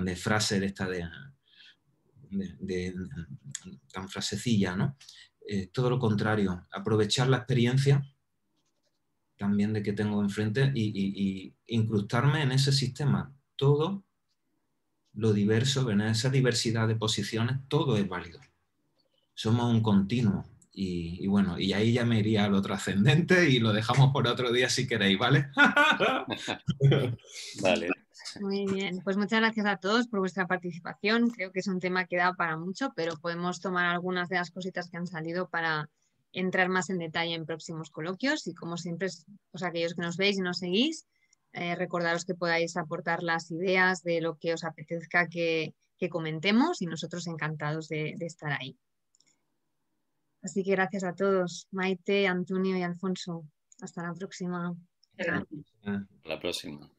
de 0.03 0.15
frase 0.15 0.59
de 0.59 0.67
esta 0.67 0.87
de, 0.87 1.09
tan 3.91 4.07
frasecilla, 4.07 4.75
¿no? 4.75 4.95
todo 5.71 5.89
lo 5.89 5.97
contrario, 5.97 6.67
aprovechar 6.71 7.27
la 7.27 7.37
experiencia 7.37 8.05
también 9.35 9.73
de 9.73 9.81
que 9.81 9.93
tengo 9.93 10.21
enfrente 10.21 10.71
y, 10.75 11.55
incrustarme 11.65 12.43
en 12.43 12.51
ese 12.51 12.71
sistema. 12.71 13.33
Todo 13.55 14.03
lo 15.13 15.33
diverso, 15.33 15.89
en 15.89 16.01
esa 16.01 16.29
diversidad 16.29 16.87
de 16.87 16.95
posiciones, 16.95 17.57
todo 17.67 17.97
es 17.97 18.07
válido 18.07 18.39
somos 19.37 19.71
un 19.71 19.81
continuo. 19.81 20.43
Y, 20.79 21.25
bueno, 21.27 21.59
y 21.59 21.73
ahí 21.73 21.93
ya 21.93 22.05
me 22.05 22.19
iría 22.19 22.45
a 22.45 22.49
lo 22.49 22.61
trascendente 22.61 23.49
y 23.49 23.59
lo 23.59 23.73
dejamos 23.73 24.11
por 24.11 24.27
otro 24.27 24.51
día 24.51 24.69
si 24.69 24.85
queréis, 24.85 25.17
¿vale? 25.17 25.49
vale. 27.61 27.89
Muy 28.39 28.65
bien, 28.67 29.01
pues 29.03 29.17
muchas 29.17 29.39
gracias 29.39 29.65
a 29.65 29.77
todos 29.77 30.07
por 30.07 30.19
vuestra 30.19 30.45
participación. 30.45 31.31
Creo 31.31 31.51
que 31.51 31.61
es 31.61 31.67
un 31.67 31.79
tema 31.79 32.05
que 32.05 32.17
da 32.17 32.33
para 32.33 32.57
mucho, 32.57 32.93
pero 32.95 33.17
podemos 33.17 33.59
tomar 33.59 33.85
algunas 33.85 34.29
de 34.29 34.35
las 34.35 34.51
cositas 34.51 34.87
que 34.89 34.97
han 34.97 35.07
salido 35.07 35.49
para 35.49 35.89
entrar 36.31 36.69
más 36.69 36.91
en 36.91 36.99
detalle 36.99 37.33
en 37.33 37.47
próximos 37.47 37.89
coloquios. 37.89 38.45
Y 38.45 38.53
como 38.53 38.77
siempre, 38.77 39.07
pues 39.51 39.63
aquellos 39.63 39.95
que 39.95 40.03
nos 40.03 40.17
veis 40.17 40.37
y 40.37 40.41
nos 40.41 40.59
seguís, 40.59 41.07
eh, 41.53 41.73
recordaros 41.73 42.23
que 42.23 42.35
podáis 42.35 42.77
aportar 42.77 43.23
las 43.23 43.49
ideas 43.49 44.03
de 44.03 44.21
lo 44.21 44.37
que 44.37 44.53
os 44.53 44.63
apetezca 44.63 45.27
que, 45.27 45.73
comentemos 46.11 46.83
y 46.83 46.85
nosotros 46.85 47.25
encantados 47.25 47.87
de, 47.87 48.13
de 48.17 48.27
estar 48.27 48.51
ahí. 48.51 48.77
Así 50.47 50.63
que 50.63 50.71
gracias 50.71 51.03
a 51.03 51.13
todos, 51.13 51.67
Maite, 51.71 52.25
Antonio 52.25 52.77
y 52.77 52.81
Alfonso. 52.81 53.43
Hasta 53.81 54.01
la 54.01 54.13
próxima. 54.13 54.73
Hasta 55.17 55.45
la 56.23 56.39
próxima. 56.39 56.89